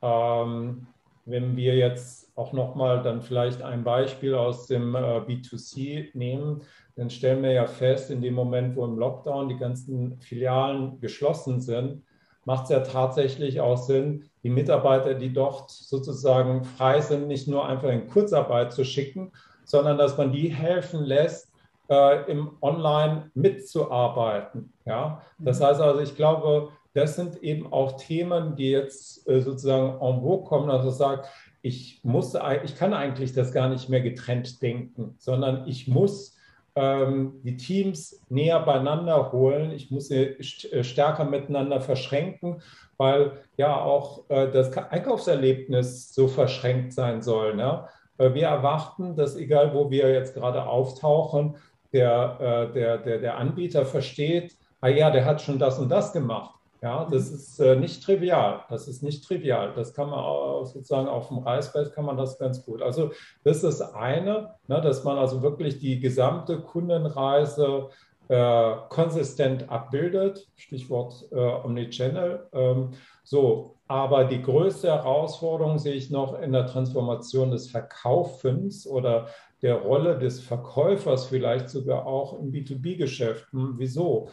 Ähm, 0.03 0.86
wenn 1.25 1.55
wir 1.58 1.75
jetzt 1.75 2.31
auch 2.38 2.53
nochmal 2.53 3.01
dann 3.01 3.23
vielleicht 3.23 3.63
ein 3.63 3.84
Beispiel 3.84 4.36
aus 4.36 4.67
dem 4.67 4.93
äh, 4.93 5.21
B2C 5.21 6.10
nehmen, 6.13 6.62
dann 6.95 7.10
stellen 7.10 7.41
wir 7.41 7.51
ja 7.51 7.65
fest, 7.65 8.12
in 8.12 8.21
dem 8.21 8.36
Moment, 8.36 8.75
wo 8.75 8.86
im 8.86 8.99
Lockdown 8.99 9.49
die 9.49 9.58
ganzen 9.58 10.19
Filialen 10.21 10.99
geschlossen 10.99 11.62
sind, 11.62 12.03
macht 12.43 12.65
es 12.65 12.69
ja 12.69 12.81
tatsächlich 12.81 13.60
auch 13.60 13.77
Sinn, 13.77 14.29
die 14.43 14.51
Mitarbeiter, 14.51 15.15
die 15.15 15.34
dort 15.34 15.71
sozusagen 15.71 16.63
frei 16.63 17.01
sind, 17.01 17.27
nicht 17.27 17.47
nur 17.47 17.67
einfach 17.67 17.89
in 17.89 18.08
Kurzarbeit 18.08 18.71
zu 18.71 18.86
schicken, 18.86 19.31
sondern 19.63 19.97
dass 19.97 20.15
man 20.15 20.31
die 20.31 20.53
helfen 20.53 21.03
lässt, 21.03 21.54
äh, 21.89 22.32
im 22.32 22.58
Online 22.62 23.32
mitzuarbeiten. 23.34 24.74
Ja? 24.86 25.21
Das 25.39 25.60
mhm. 25.60 25.63
heißt 25.65 25.82
also, 25.82 26.00
ich 26.02 26.15
glaube, 26.15 26.69
das 26.93 27.15
sind 27.15 27.43
eben 27.43 27.71
auch 27.71 27.98
Themen, 27.98 28.56
die 28.56 28.71
jetzt 28.71 29.28
äh, 29.28 29.41
sozusagen 29.41 30.02
en 30.02 30.21
vogue 30.21 30.45
kommen, 30.45 30.69
also 30.69 30.89
sagt, 30.89 31.28
ich 31.62 32.00
muss, 32.04 32.38
ich 32.63 32.76
kann 32.76 32.93
eigentlich 32.93 33.34
das 33.34 33.52
gar 33.52 33.69
nicht 33.69 33.89
mehr 33.89 34.02
getrennt 34.02 34.62
denken, 34.62 35.15
sondern 35.17 35.67
ich 35.67 35.88
muss 35.88 36.38
ähm, 36.76 37.41
die 37.43 37.58
Teams 37.58 38.21
näher 38.30 38.60
beieinander 38.60 39.32
holen. 39.32 39.71
Ich 39.71 39.89
muss 39.89 40.10
sie 40.10 40.24
äh, 40.26 40.84
stärker 40.84 41.24
miteinander 41.26 41.82
verschränken, 41.82 42.62
weil 42.98 43.32
ja 43.58 43.82
auch 43.82 44.30
äh, 44.30 44.52
das 44.52 44.78
Einkaufserlebnis 44.78 46.13
so 46.13 46.28
verschränkt 46.28 46.93
sein 46.93 47.21
soll. 47.21 47.56
Ne? 47.56 47.88
Wir 48.17 48.48
erwarten, 48.48 49.15
dass 49.17 49.36
egal 49.36 49.74
wo 49.74 49.89
wir 49.89 50.13
jetzt 50.13 50.36
gerade 50.36 50.65
auftauchen, 50.65 51.58
der, 51.93 52.38
äh, 52.69 52.74
der, 52.74 52.98
der, 52.98 53.19
der 53.19 53.38
Anbieter 53.38 53.86
versteht, 53.86 54.56
ah 54.82 54.88
ja, 54.88 55.10
der 55.12 55.26
hat 55.26 55.41
schon 55.41 55.60
das 55.60 55.80
und 55.80 55.89
das 55.89 56.13
gemacht. 56.13 56.56
Ja, 56.82 57.08
das 57.10 57.32
mhm. 57.32 57.36
ist 57.36 57.60
äh, 57.60 57.76
nicht 57.76 58.04
trivial. 58.04 58.62
Das 58.69 58.88
ist 58.88 59.02
nicht 59.02 59.24
trivial. 59.24 59.74
Das 59.76 59.93
kann 59.93 60.10
man 60.10 60.19
auch, 60.19 60.65
sozusagen 60.65 61.08
auf 61.08 61.30
dem 61.30 61.39
Reißbrett 61.39 61.93
kann 61.93 62.06
man 62.06 62.17
das 62.17 62.38
ganz 62.38 62.63
gut. 62.63 62.82
Also 62.82 63.12
das 63.43 63.63
ist 63.63 63.82
eine, 63.82 64.56
ne, 64.67 64.82
dass 64.82 65.04
man 65.04 65.17
also 65.17 65.41
wirklich 65.41 65.80
die 65.80 66.00
gesamte 66.00 66.60
Kundenreise 66.60 67.89
äh, 68.28 68.76
konsistent 68.89 69.69
abbildet. 69.69 70.48
Stichwort 70.56 71.26
äh, 71.32 71.36
Omnichannel. 71.36 72.48
Ähm, 72.54 72.91
so, 73.24 73.78
aber 73.88 74.26
die 74.26 74.41
größte 74.41 74.88
Herausforderung 74.88 75.80
sehe 75.80 75.93
ich 75.93 76.10
noch 76.10 76.39
in 76.39 76.52
der 76.52 76.65
Transformation 76.67 77.52
des 77.52 77.69
Verkaufens 77.69 78.86
oder 78.86 79.28
der 79.65 79.78
Rolle 79.78 80.19
des 80.19 80.41
Verkäufers 80.41 81.25
vielleicht 81.25 81.69
sogar 81.69 82.06
auch 82.06 82.39
im 82.39 82.51
B2B-Geschäft. 82.51 83.51
Hm, 83.51 83.73
wieso? 83.78 84.30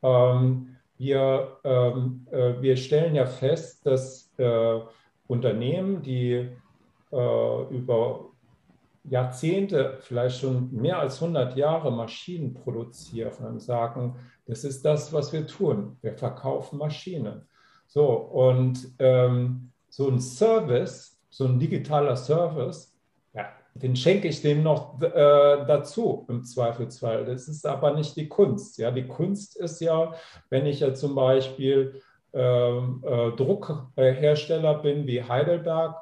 Ähm, 0.00 0.76
wir, 0.96 1.56
ähm, 1.64 2.24
äh, 2.30 2.54
wir 2.60 2.76
stellen 2.76 3.16
ja 3.16 3.26
fest, 3.26 3.84
dass 3.84 4.32
äh, 4.36 4.78
Unternehmen, 5.26 6.02
die 6.02 6.50
äh, 7.10 7.62
über 7.70 8.26
Jahrzehnte, 9.02 9.98
vielleicht 10.02 10.38
schon 10.38 10.72
mehr 10.72 11.00
als 11.00 11.20
100 11.20 11.56
Jahre 11.56 11.90
Maschinen 11.90 12.54
produzieren, 12.54 13.58
sagen, 13.58 14.14
das 14.46 14.62
ist 14.62 14.84
das, 14.84 15.12
was 15.12 15.32
wir 15.32 15.48
tun. 15.48 15.96
Wir 16.00 16.14
verkaufen 16.14 16.78
Maschinen. 16.78 17.42
So, 17.88 18.06
und 18.06 18.88
ähm, 19.00 19.72
so 19.88 20.08
ein 20.08 20.20
Service, 20.20 21.20
so 21.28 21.46
ein 21.46 21.58
digitaler 21.58 22.14
Service, 22.14 22.95
den 23.82 23.96
schenke 23.96 24.28
ich 24.28 24.42
dem 24.42 24.62
noch 24.62 25.00
äh, 25.00 25.10
dazu 25.66 26.26
im 26.28 26.44
Zweifelsfall. 26.44 27.24
Das 27.24 27.48
ist 27.48 27.66
aber 27.66 27.92
nicht 27.92 28.16
die 28.16 28.28
Kunst. 28.28 28.78
Ja, 28.78 28.90
die 28.90 29.06
Kunst 29.06 29.56
ist 29.56 29.80
ja, 29.80 30.14
wenn 30.50 30.66
ich 30.66 30.80
ja 30.80 30.94
zum 30.94 31.14
Beispiel 31.14 32.00
ähm, 32.32 33.02
äh, 33.04 33.30
Druckhersteller 33.32 34.74
bin 34.78 35.06
wie 35.06 35.22
Heidelberg, 35.22 35.96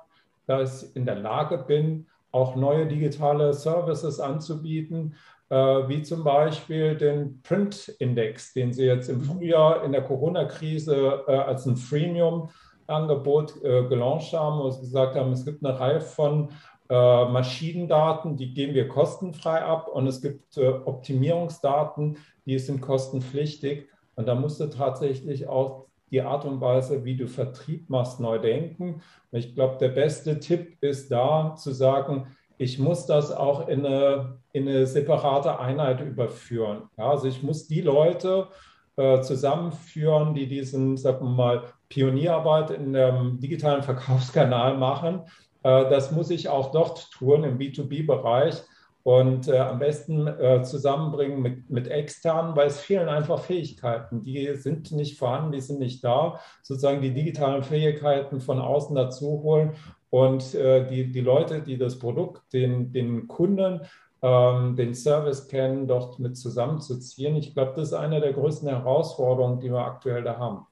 dass 0.47 0.83
ich 0.83 0.97
in 0.97 1.07
der 1.07 1.17
Lage 1.17 1.59
bin, 1.59 2.07
auch 2.33 2.57
neue 2.57 2.87
digitale 2.87 3.55
Services 3.55 4.19
anzubieten, 4.19 5.15
äh, 5.51 5.57
wie 5.57 6.03
zum 6.03 6.25
Beispiel 6.25 6.97
den 6.97 7.41
Print-Index, 7.43 8.55
den 8.55 8.73
Sie 8.73 8.85
jetzt 8.85 9.09
im 9.09 9.23
Frühjahr 9.23 9.85
in 9.85 9.93
der 9.93 10.03
Corona-Krise 10.03 11.25
äh, 11.29 11.33
als 11.33 11.67
ein 11.67 11.77
Freemium-Angebot 11.77 13.63
äh, 13.63 13.87
gelauncht 13.87 14.33
haben, 14.33 14.71
Sie 14.73 14.81
gesagt 14.81 15.15
haben, 15.15 15.33
es 15.33 15.45
gibt 15.45 15.65
eine 15.65 15.79
Reihe 15.79 16.01
von 16.01 16.49
äh, 16.89 17.25
Maschinendaten, 17.25 18.37
die 18.37 18.53
geben 18.53 18.75
wir 18.75 18.89
kostenfrei 18.89 19.63
ab 19.63 19.89
und 19.89 20.07
es 20.07 20.21
gibt 20.21 20.57
äh, 20.57 20.69
Optimierungsdaten, 20.69 22.19
die 22.47 22.59
sind 22.59 22.81
kostenpflichtig. 22.81 23.89
Und 24.17 24.27
da 24.27 24.35
musste 24.35 24.71
tatsächlich 24.71 25.49
auch 25.49 25.87
die 26.11 26.23
Art 26.23 26.45
und 26.45 26.61
Weise, 26.61 27.05
wie 27.05 27.17
du 27.17 27.27
Vertrieb 27.27 27.91
machst, 27.91 28.21
neu 28.21 28.39
denken. 28.39 29.03
Und 29.31 29.39
ich 29.39 29.55
glaube, 29.55 29.79
der 29.79 29.89
beste 29.89 30.39
Tipp 30.39 30.77
ist 30.81 31.11
da 31.11 31.57
zu 31.57 31.73
sagen, 31.73 32.29
ich 32.57 32.79
muss 32.79 33.07
das 33.07 33.33
auch 33.33 33.67
in 33.69 33.85
eine, 33.85 34.39
in 34.53 34.69
eine 34.69 34.87
separate 34.87 35.59
Einheit 35.59 36.01
überführen. 36.01 36.83
Ja, 36.97 37.11
also 37.11 37.27
ich 37.27 37.43
muss 37.43 37.67
die 37.67 37.81
Leute 37.81 38.49
äh, 38.97 39.21
zusammenführen, 39.23 40.35
die 40.35 40.47
diesen, 40.47 40.97
sagen 40.97 41.27
wir 41.27 41.33
mal, 41.33 41.63
Pionierarbeit 41.89 42.71
in 42.71 42.93
dem 42.93 43.41
digitalen 43.41 43.83
Verkaufskanal 43.83 44.77
machen. 44.77 45.23
Äh, 45.65 45.91
das 45.91 46.13
muss 46.13 46.31
ich 46.31 46.49
auch 46.49 46.71
dort 46.71 47.11
tun 47.11 47.43
im 47.43 47.59
B2B-Bereich 47.59 48.63
und 49.03 49.49
äh, 49.49 49.59
am 49.59 49.81
besten 49.81 50.27
äh, 50.27 50.63
zusammenbringen 50.63 51.43
mit, 51.43 51.69
mit 51.69 51.89
externen, 51.89 52.57
weil 52.57 52.69
es 52.69 52.81
fehlen 52.81 53.09
einfach 53.09 53.41
Fähigkeiten. 53.41 54.23
Die 54.23 54.55
sind 54.55 54.93
nicht 54.93 55.19
vorhanden, 55.19 55.53
die 55.53 55.61
sind 55.61 55.79
nicht 55.79 56.03
da. 56.05 56.41
Sozusagen 56.63 57.03
die 57.03 57.13
digitalen 57.13 57.63
Fähigkeiten 57.63 58.41
von 58.41 58.61
außen 58.61 58.95
dazu 58.95 59.43
holen 59.43 59.73
und 60.09 60.55
äh, 60.55 60.87
die, 60.87 61.13
die 61.13 61.21
Leute, 61.21 61.61
die 61.61 61.77
das 61.77 61.99
Produkt 61.99 62.53
den, 62.53 62.93
den 62.93 63.29
Kunden, 63.29 63.81
ähm, 64.23 64.75
den 64.75 64.95
Service 64.95 65.49
kennen, 65.49 65.87
dort 65.87 66.19
mit 66.19 66.39
zusammenzuziehen. 66.39 67.37
Ich 67.37 67.53
glaube, 67.53 67.75
das 67.77 67.89
ist 67.89 67.95
eine 67.95 68.23
der 68.23 68.33
größten 68.33 68.69
Herausforderungen, 68.69 69.61
die 69.61 69.71
wir 69.71 69.85
aktuell 69.85 70.23
da 70.23 70.39
haben. 70.39 70.67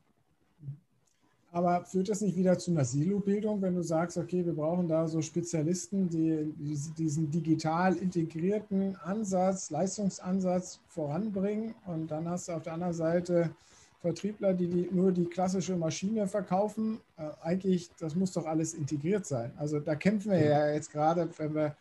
Aber 1.54 1.84
führt 1.84 2.08
das 2.08 2.22
nicht 2.22 2.34
wieder 2.34 2.58
zu 2.58 2.70
einer 2.70 2.84
Silo-Bildung, 2.86 3.60
wenn 3.60 3.74
du 3.74 3.82
sagst, 3.82 4.16
okay, 4.16 4.44
wir 4.44 4.54
brauchen 4.54 4.88
da 4.88 5.06
so 5.06 5.20
Spezialisten, 5.20 6.08
die 6.08 6.50
diesen 6.96 7.30
digital 7.30 7.94
integrierten 7.96 8.96
Ansatz, 8.96 9.68
Leistungsansatz 9.68 10.80
voranbringen 10.88 11.74
und 11.86 12.10
dann 12.10 12.26
hast 12.26 12.48
du 12.48 12.52
auf 12.52 12.62
der 12.62 12.72
anderen 12.72 12.94
Seite 12.94 13.50
Vertriebler, 14.00 14.54
die, 14.54 14.66
die 14.66 14.88
nur 14.90 15.12
die 15.12 15.26
klassische 15.26 15.76
Maschine 15.76 16.26
verkaufen. 16.26 16.98
Äh, 17.18 17.28
eigentlich, 17.42 17.90
das 18.00 18.16
muss 18.16 18.32
doch 18.32 18.46
alles 18.46 18.72
integriert 18.72 19.26
sein. 19.26 19.52
Also 19.58 19.78
da 19.78 19.94
kämpfen 19.94 20.32
wir 20.32 20.44
ja 20.44 20.72
jetzt 20.72 20.90
gerade, 20.90 21.28
wenn 21.36 21.54
wir 21.54 21.76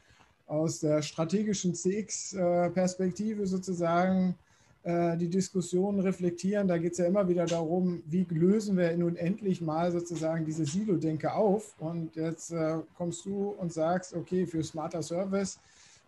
aus 0.48 0.82
der 0.82 1.02
strategischen 1.02 1.74
CX-Perspektive 1.74 3.48
sozusagen 3.48 4.32
äh, 4.32 4.51
die 4.84 5.30
Diskussion 5.30 6.00
reflektieren. 6.00 6.68
Da 6.68 6.78
geht 6.80 6.94
es 6.94 6.98
ja 6.98 7.06
immer 7.06 7.28
wieder 7.28 7.46
darum, 7.46 8.02
wie 8.08 8.26
lösen 8.30 8.78
wir 8.78 8.96
nun 8.98 9.16
endlich 9.16 9.62
mal 9.62 9.92
sozusagen 9.92 10.44
diese 10.44 10.66
Silo-Denke 10.66 11.34
auf. 11.34 11.76
Und 11.80 12.16
jetzt 12.16 12.52
äh, 12.52 12.78
kommst 12.98 13.26
du 13.26 13.50
und 13.50 13.72
sagst, 13.72 14.16
okay, 14.16 14.48
für 14.48 14.64
Smarter 14.64 15.04
Service 15.04 15.60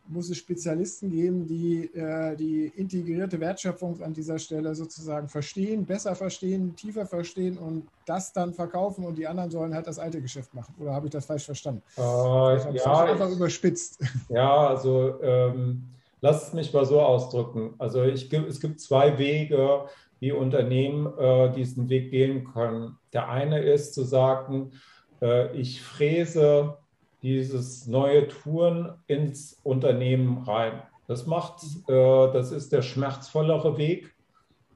muss 0.08 0.30
es 0.30 0.38
Spezialisten 0.38 1.10
geben, 1.12 1.48
die 1.48 1.86
äh, 1.96 2.36
die 2.36 2.72
integrierte 2.76 3.40
Wertschöpfung 3.40 4.02
an 4.02 4.14
dieser 4.14 4.38
Stelle 4.38 4.76
sozusagen 4.76 5.30
verstehen, 5.30 5.86
besser 5.86 6.16
verstehen, 6.16 6.76
tiefer 6.76 7.06
verstehen 7.06 7.58
und 7.58 7.88
das 8.06 8.34
dann 8.34 8.54
verkaufen 8.54 9.06
und 9.06 9.18
die 9.18 9.28
anderen 9.28 9.50
sollen 9.50 9.74
halt 9.74 9.88
das 9.88 10.00
alte 10.00 10.22
Geschäft 10.22 10.54
machen. 10.54 10.74
Oder 10.80 10.94
habe 10.94 11.08
ich 11.08 11.12
das 11.12 11.26
falsch 11.26 11.46
verstanden? 11.46 11.82
Äh, 11.98 12.02
ja, 12.02 13.04
einfach 13.06 13.30
überspitzt. 13.30 14.00
Ja, 14.30 14.68
also 14.68 15.22
ähm, 15.22 15.84
lass 16.24 16.48
es 16.48 16.54
mich 16.54 16.74
mal 16.74 16.86
so 16.86 17.02
ausdrücken. 17.02 17.76
Also 17.80 18.02
ich, 18.04 18.32
es 18.32 18.62
gibt 18.62 18.80
zwei 18.80 19.18
Wege, 19.18 19.88
wie 20.22 20.32
Unternehmen 20.32 21.14
äh, 21.20 21.52
diesen 21.52 21.90
Weg 21.90 22.12
gehen 22.12 22.46
können. 22.46 22.98
Der 23.12 23.28
eine 23.28 23.60
ist 23.60 23.94
zu 23.94 24.04
sagen, 24.04 24.72
äh, 25.22 25.54
ich 25.54 25.82
fräse 25.82 26.78
dieses 27.22 27.88
neue 27.88 28.30
Touren 28.30 28.94
ins 29.08 29.60
Unternehmen 29.64 30.44
rein. 30.44 30.82
Das 31.08 31.28
macht, 31.28 31.62
äh, 31.90 32.32
das 32.32 32.54
ist 32.54 32.72
der 32.72 32.84
schmerzvollere 32.84 33.78
Weg, 33.78 34.16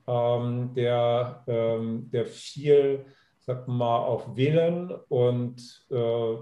ähm, 0.05 0.73
der, 0.75 1.45
ähm, 1.47 2.09
der 2.11 2.25
viel, 2.25 3.05
sag 3.47 3.65
mal, 3.65 3.99
auf 3.99 4.35
Willen 4.35 4.91
und 5.07 5.85
äh, 5.89 6.35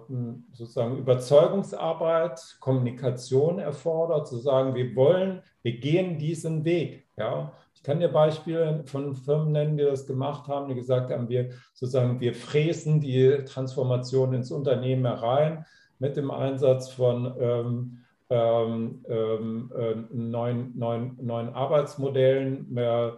sozusagen 0.53 0.97
Überzeugungsarbeit, 0.97 2.57
Kommunikation 2.59 3.59
erfordert, 3.59 4.27
zu 4.27 4.37
sagen, 4.37 4.73
wir 4.73 4.95
wollen, 4.95 5.43
wir 5.61 5.77
gehen 5.77 6.17
diesen 6.17 6.65
Weg. 6.65 7.05
Ja, 7.15 7.53
ich 7.75 7.83
kann 7.83 7.99
dir 7.99 8.09
Beispiele 8.09 8.83
von 8.87 9.13
Firmen 9.13 9.51
nennen, 9.51 9.77
die 9.77 9.83
das 9.83 10.07
gemacht 10.07 10.47
haben, 10.47 10.67
die 10.67 10.73
gesagt 10.73 11.11
haben, 11.11 11.29
wir 11.29 11.51
sozusagen, 11.73 12.19
wir 12.19 12.33
fräsen 12.33 12.99
die 12.99 13.37
Transformation 13.45 14.33
ins 14.33 14.49
Unternehmen 14.49 15.05
herein 15.05 15.63
mit 15.99 16.17
dem 16.17 16.31
Einsatz 16.31 16.89
von 16.89 17.35
ähm, 17.39 17.97
ähm, 18.31 19.05
ähm 19.07 19.71
äh, 19.77 19.95
neuen, 20.11 20.75
neuen, 20.75 21.17
neuen 21.23 21.49
Arbeitsmodellen. 21.49 22.75
Äh, 22.75 23.11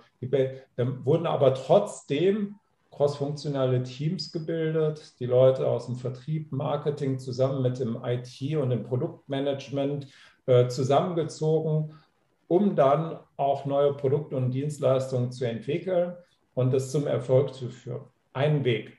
dann 0.75 1.05
wurden 1.05 1.25
aber 1.25 1.53
trotzdem 1.53 2.57
crossfunktionale 2.97 3.83
Teams 3.83 4.31
gebildet, 4.31 5.19
die 5.19 5.27
Leute 5.27 5.67
aus 5.67 5.85
dem 5.85 5.97
Vertrieb, 5.97 6.51
Marketing 6.51 7.19
zusammen 7.19 7.61
mit 7.61 7.79
dem 7.79 7.99
IT 8.03 8.57
und 8.57 8.71
dem 8.71 8.83
Produktmanagement 8.83 10.07
äh, 10.47 10.67
zusammengezogen, 10.67 11.93
um 12.47 12.75
dann 12.75 13.19
auch 13.35 13.65
neue 13.65 13.93
Produkte 13.93 14.35
und 14.35 14.49
Dienstleistungen 14.49 15.31
zu 15.31 15.45
entwickeln 15.45 16.15
und 16.55 16.73
das 16.73 16.91
zum 16.91 17.05
Erfolg 17.05 17.53
zu 17.53 17.69
führen. 17.69 18.01
Ein 18.33 18.65
Weg. 18.65 18.97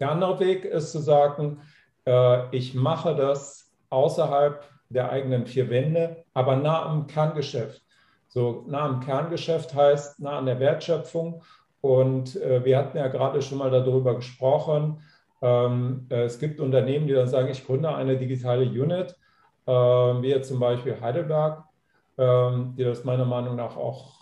Der 0.00 0.10
andere 0.10 0.40
Weg 0.40 0.64
ist 0.64 0.90
zu 0.90 0.98
sagen, 0.98 1.60
äh, 2.06 2.56
ich 2.56 2.74
mache 2.74 3.14
das 3.14 3.72
außerhalb 3.90 4.64
der 4.88 5.12
eigenen 5.12 5.46
vier 5.46 5.70
Wände, 5.70 6.24
aber 6.34 6.56
nah 6.56 6.84
am 6.84 7.06
Kerngeschäft. 7.06 7.80
So 8.26 8.64
nah 8.66 8.86
am 8.86 8.98
Kerngeschäft 8.98 9.72
heißt 9.72 10.18
nah 10.18 10.38
an 10.38 10.46
der 10.46 10.58
Wertschöpfung. 10.58 11.44
Und 11.80 12.36
äh, 12.36 12.64
wir 12.64 12.78
hatten 12.78 12.98
ja 12.98 13.08
gerade 13.08 13.40
schon 13.42 13.58
mal 13.58 13.70
darüber 13.70 14.14
gesprochen. 14.14 15.02
Ähm, 15.42 16.06
äh, 16.10 16.24
es 16.24 16.38
gibt 16.38 16.60
Unternehmen, 16.60 17.06
die 17.06 17.14
dann 17.14 17.28
sagen, 17.28 17.48
ich 17.48 17.66
gründe 17.66 17.94
eine 17.94 18.18
digitale 18.18 18.64
Unit, 18.64 19.16
äh, 19.66 19.72
wie 19.72 20.28
jetzt 20.28 20.48
zum 20.48 20.60
Beispiel 20.60 21.00
Heidelberg, 21.00 21.64
ähm, 22.18 22.74
die 22.76 22.84
das 22.84 23.04
meiner 23.04 23.24
Meinung 23.24 23.56
nach 23.56 23.76
auch 23.76 24.14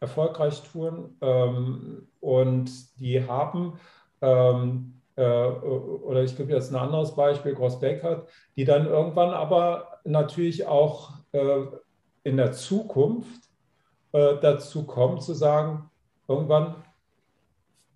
erfolgreich 0.00 0.62
tun. 0.62 1.16
Ähm, 1.20 2.08
und 2.20 2.70
die 2.98 3.26
haben 3.26 3.78
ähm, 4.20 4.96
äh, 5.16 5.46
oder 5.46 6.22
ich 6.22 6.36
gebe 6.36 6.52
jetzt 6.52 6.70
ein 6.70 6.76
anderes 6.76 7.14
Beispiel, 7.14 7.54
Gross-Beckert, 7.54 8.28
die 8.56 8.64
dann 8.64 8.86
irgendwann 8.86 9.30
aber 9.30 10.00
natürlich 10.04 10.66
auch 10.66 11.12
äh, 11.32 11.64
in 12.22 12.36
der 12.36 12.52
Zukunft 12.52 13.42
äh, 14.12 14.36
dazu 14.40 14.86
kommen 14.86 15.20
zu 15.20 15.34
sagen, 15.34 15.90
irgendwann 16.28 16.76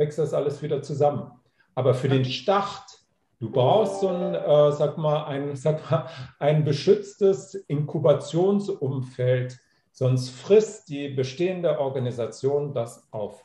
wächst 0.01 0.19
das 0.19 0.35
alles 0.35 0.61
wieder 0.63 0.83
zusammen. 0.83 1.31
Aber 1.75 1.95
für 1.95 2.09
den 2.09 2.25
Start, 2.25 2.99
du 3.39 3.51
brauchst 3.51 4.01
so 4.01 4.09
ein, 4.09 4.35
äh, 4.35 4.73
sag 4.73 4.99
mal, 4.99 5.27
ein, 5.27 5.55
sag 5.57 5.89
mal, 5.91 6.09
ein 6.41 6.65
beschütztes 6.65 7.55
Inkubationsumfeld, 7.55 9.61
sonst 9.93 10.31
frisst 10.31 10.89
die 10.89 11.11
bestehende 11.11 11.79
Organisation 11.79 12.75
das 12.75 13.07
auf. 13.13 13.45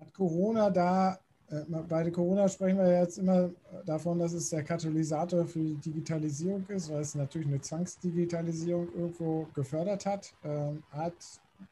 Hat 0.00 0.12
Corona 0.14 0.70
da 0.70 1.18
äh, 1.48 1.62
bei 1.88 2.10
Corona 2.10 2.48
sprechen 2.48 2.78
wir 2.78 3.00
jetzt 3.00 3.18
immer 3.18 3.50
davon, 3.84 4.18
dass 4.18 4.32
es 4.32 4.50
der 4.50 4.64
Katalysator 4.64 5.46
für 5.46 5.60
die 5.60 5.76
Digitalisierung 5.76 6.66
ist, 6.68 6.90
weil 6.90 7.00
es 7.00 7.14
natürlich 7.14 7.48
eine 7.48 7.60
Zwangsdigitalisierung 7.60 8.88
irgendwo 8.94 9.46
gefördert 9.54 10.06
hat. 10.06 10.34
Ähm, 10.42 10.82
hat 10.90 11.14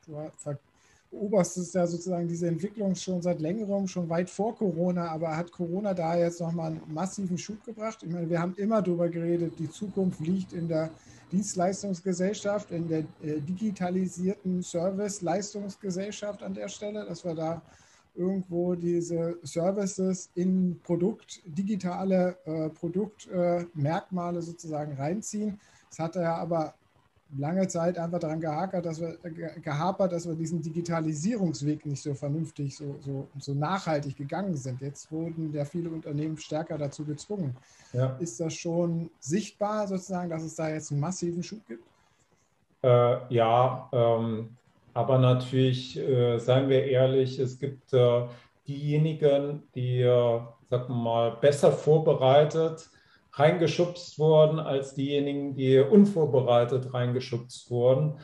du 0.06 0.16
beobachtest 1.14 1.74
ja 1.74 1.86
sozusagen 1.86 2.28
diese 2.28 2.48
Entwicklung 2.48 2.94
schon 2.94 3.22
seit 3.22 3.40
längerem, 3.40 3.86
schon 3.86 4.08
weit 4.08 4.28
vor 4.28 4.56
Corona, 4.56 5.08
aber 5.08 5.36
hat 5.36 5.52
Corona 5.52 5.94
da 5.94 6.16
jetzt 6.16 6.40
nochmal 6.40 6.72
einen 6.72 6.82
massiven 6.92 7.38
Schub 7.38 7.64
gebracht? 7.64 7.98
Ich 8.02 8.10
meine, 8.10 8.28
wir 8.28 8.40
haben 8.40 8.54
immer 8.56 8.82
darüber 8.82 9.08
geredet, 9.08 9.58
die 9.58 9.70
Zukunft 9.70 10.20
liegt 10.20 10.52
in 10.52 10.68
der 10.68 10.90
Dienstleistungsgesellschaft, 11.30 12.70
in 12.70 12.88
der 12.88 13.00
äh, 13.22 13.40
digitalisierten 13.40 14.62
Service-Leistungsgesellschaft 14.62 16.42
an 16.42 16.54
der 16.54 16.68
Stelle, 16.68 17.04
dass 17.06 17.24
wir 17.24 17.34
da 17.34 17.62
irgendwo 18.14 18.74
diese 18.74 19.38
Services 19.42 20.30
in 20.34 20.80
Produkt, 20.82 21.42
digitale 21.44 22.36
äh, 22.44 22.68
Produktmerkmale 22.70 24.38
äh, 24.38 24.42
sozusagen 24.42 24.94
reinziehen. 24.94 25.58
Es 25.90 25.98
hat 25.98 26.14
ja 26.16 26.36
aber 26.36 26.74
lange 27.36 27.66
Zeit 27.68 27.98
einfach 27.98 28.18
daran 28.18 28.40
gehakert, 28.40 28.86
dass 28.86 29.00
wir, 29.00 29.18
äh, 29.24 29.60
gehapert, 29.60 30.12
dass 30.12 30.26
wir 30.26 30.34
diesen 30.34 30.62
Digitalisierungsweg 30.62 31.84
nicht 31.86 32.02
so 32.02 32.14
vernünftig, 32.14 32.76
so, 32.76 32.96
so, 33.00 33.28
so 33.38 33.54
nachhaltig 33.54 34.16
gegangen 34.16 34.56
sind. 34.56 34.80
Jetzt 34.80 35.10
wurden 35.10 35.52
ja 35.52 35.64
viele 35.64 35.90
Unternehmen 35.90 36.36
stärker 36.36 36.78
dazu 36.78 37.04
gezwungen. 37.04 37.56
Ja. 37.92 38.16
Ist 38.20 38.40
das 38.40 38.54
schon 38.54 39.10
sichtbar 39.20 39.88
sozusagen, 39.88 40.30
dass 40.30 40.42
es 40.42 40.54
da 40.54 40.68
jetzt 40.68 40.90
einen 40.92 41.00
massiven 41.00 41.42
Schub 41.42 41.66
gibt? 41.66 41.84
Äh, 42.82 43.34
ja, 43.34 43.88
ähm, 43.92 44.50
aber 44.92 45.18
natürlich, 45.18 45.98
äh, 45.98 46.38
seien 46.38 46.68
wir 46.68 46.84
ehrlich, 46.84 47.38
es 47.38 47.58
gibt 47.58 47.92
äh, 47.92 48.26
diejenigen, 48.68 49.62
die, 49.74 50.00
äh, 50.00 50.40
sagen 50.70 50.88
wir 50.88 50.94
mal, 50.94 51.30
besser 51.40 51.72
vorbereitet 51.72 52.88
reingeschubst 53.36 54.18
wurden 54.18 54.58
als 54.58 54.94
diejenigen, 54.94 55.54
die 55.54 55.78
unvorbereitet 55.78 56.94
reingeschubst 56.94 57.70
wurden. 57.70 58.18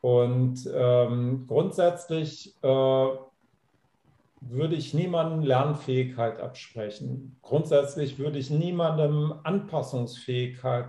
Und 0.00 0.68
ähm, 0.74 1.46
grundsätzlich 1.46 2.56
äh, 2.62 2.68
würde 4.40 4.74
ich 4.74 4.94
niemandem 4.94 5.42
Lernfähigkeit 5.42 6.40
absprechen. 6.40 7.36
Grundsätzlich 7.42 8.18
würde 8.18 8.38
ich 8.38 8.50
niemandem 8.50 9.34
Anpassungsfähigkeit 9.44 10.86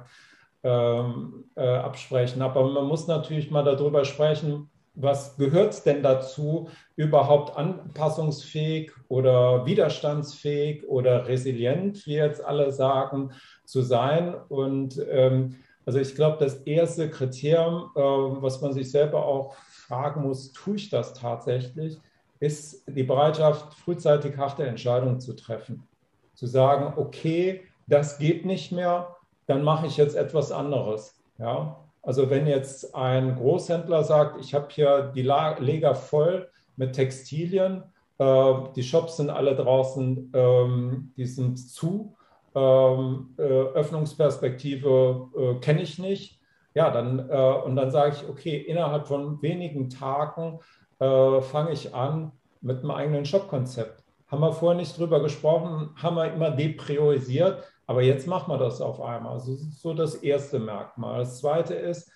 ähm, 0.64 1.46
äh, 1.56 1.68
absprechen. 1.68 2.42
Aber 2.42 2.66
man 2.70 2.86
muss 2.86 3.08
natürlich 3.08 3.52
mal 3.52 3.64
darüber 3.64 4.06
sprechen, 4.06 4.70
was 5.02 5.38
gehört 5.38 5.86
denn 5.86 6.04
dazu, 6.04 6.70
überhaupt 6.96 7.58
anpassungsfähig 7.58 8.92
oder 9.08 9.66
widerstandsfähig 9.66 10.88
oder 10.88 11.28
resilient, 11.28 12.06
wie 12.06 12.16
jetzt 12.16 12.44
alle 12.44 12.72
sagen, 12.72 13.32
zu 13.66 13.82
sein. 13.82 14.36
Und 14.50 15.02
ähm, 15.10 15.56
also 15.86 16.00
ich 16.00 16.16
glaube, 16.16 16.38
das 16.40 16.56
erste 16.64 17.10
Kriterium, 17.10 17.92
äh, 17.96 18.00
was 18.00 18.62
man 18.62 18.74
sich 18.74 18.92
selber 18.92 19.26
auch 19.26 19.56
fragen 19.56 20.24
muss, 20.24 20.52
tue 20.52 20.76
ich 20.76 20.90
das 20.90 21.14
tatsächlich, 21.14 22.00
ist 22.40 22.84
die 22.88 23.04
Bereitschaft, 23.04 23.74
frühzeitig 23.76 24.38
harte 24.38 24.66
Entscheidungen 24.66 25.20
zu 25.20 25.36
treffen. 25.36 25.88
Zu 26.34 26.48
sagen, 26.48 26.94
okay, 26.98 27.62
das 27.88 28.18
geht 28.18 28.46
nicht 28.46 28.72
mehr, 28.72 29.16
dann 29.48 29.64
mache 29.64 29.88
ich 29.88 29.98
jetzt 29.98 30.16
etwas 30.16 30.52
anderes. 30.52 31.22
Ja? 31.38 31.78
Also 32.04 32.30
wenn 32.30 32.48
jetzt 32.48 32.96
ein 32.96 33.36
Großhändler 33.36 34.04
sagt, 34.04 34.40
ich 34.42 34.54
habe 34.54 34.68
hier 34.70 35.12
die 35.16 35.22
Lager 35.22 35.96
voll 35.96 36.50
mit 36.76 36.94
Textilien, 36.94 37.84
äh, 38.18 38.54
die 38.76 38.84
Shops 38.84 39.18
sind 39.18 39.30
alle 39.30 39.56
draußen, 39.56 40.32
ähm, 40.34 41.14
die 41.16 41.26
sind 41.26 41.58
zu, 41.58 42.16
ähm, 42.56 43.34
äh, 43.38 43.44
Öffnungsperspektive 43.44 45.30
äh, 45.38 45.54
kenne 45.60 45.82
ich 45.82 46.00
nicht. 46.00 46.40
Ja, 46.74 46.90
dann, 46.90 47.30
äh, 47.30 47.54
und 47.66 47.76
dann 47.76 47.92
sage 47.92 48.16
ich, 48.16 48.30
okay, 48.30 48.58
innerhalb 48.58 49.08
von 49.08 49.42
wenigen 49.42 49.90
Tagen 49.90 50.60
äh, 51.00 51.42
fange 51.42 51.72
ich 51.72 51.94
an 51.94 52.32
mit 52.62 52.80
einem 52.80 52.92
eigenen 52.92 53.26
Shop-Konzept. 53.26 54.04
Haben 54.28 54.42
wir 54.42 54.54
vorher 54.54 54.80
nicht 54.80 54.98
drüber 54.98 55.22
gesprochen, 55.22 55.90
haben 55.96 56.16
wir 56.16 56.34
immer 56.34 56.52
depriorisiert, 56.52 57.64
aber 57.92 58.04
jetzt 58.04 58.26
machen 58.26 58.54
wir 58.54 58.58
das 58.58 58.80
auf 58.80 59.02
einmal. 59.02 59.34
Also 59.34 59.52
das 59.52 59.64
ist 59.64 59.82
so 59.82 59.94
das 59.94 60.16
erste 60.16 60.60
Merkmal. 60.60 61.20
Das 61.20 61.40
zweite 61.40 61.74
ist 61.74 62.10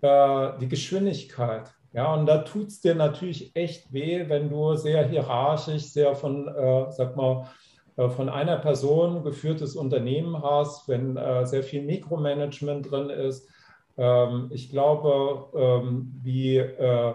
äh, 0.00 0.58
die 0.60 0.66
Geschwindigkeit. 0.66 1.72
Ja, 1.92 2.12
und 2.14 2.26
da 2.26 2.38
tut 2.38 2.66
es 2.66 2.80
dir 2.80 2.96
natürlich 2.96 3.54
echt 3.54 3.92
weh, 3.92 4.28
wenn 4.28 4.50
du 4.50 4.74
sehr 4.74 5.06
hierarchisch, 5.06 5.84
sehr 5.84 6.16
von, 6.16 6.48
äh, 6.48 6.90
sag 6.90 7.14
mal, 7.14 7.48
äh, 7.96 8.08
von 8.08 8.28
einer 8.28 8.56
Person 8.56 9.22
geführtes 9.22 9.76
Unternehmen 9.76 10.42
hast, 10.42 10.88
wenn 10.88 11.16
äh, 11.16 11.46
sehr 11.46 11.62
viel 11.62 11.82
Mikromanagement 11.82 12.90
drin 12.90 13.08
ist. 13.10 13.48
Ähm, 13.96 14.48
ich 14.52 14.68
glaube, 14.68 15.46
ähm, 15.56 16.12
wie, 16.24 16.56
äh, 16.56 17.14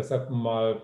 sag 0.00 0.28
mal, 0.28 0.82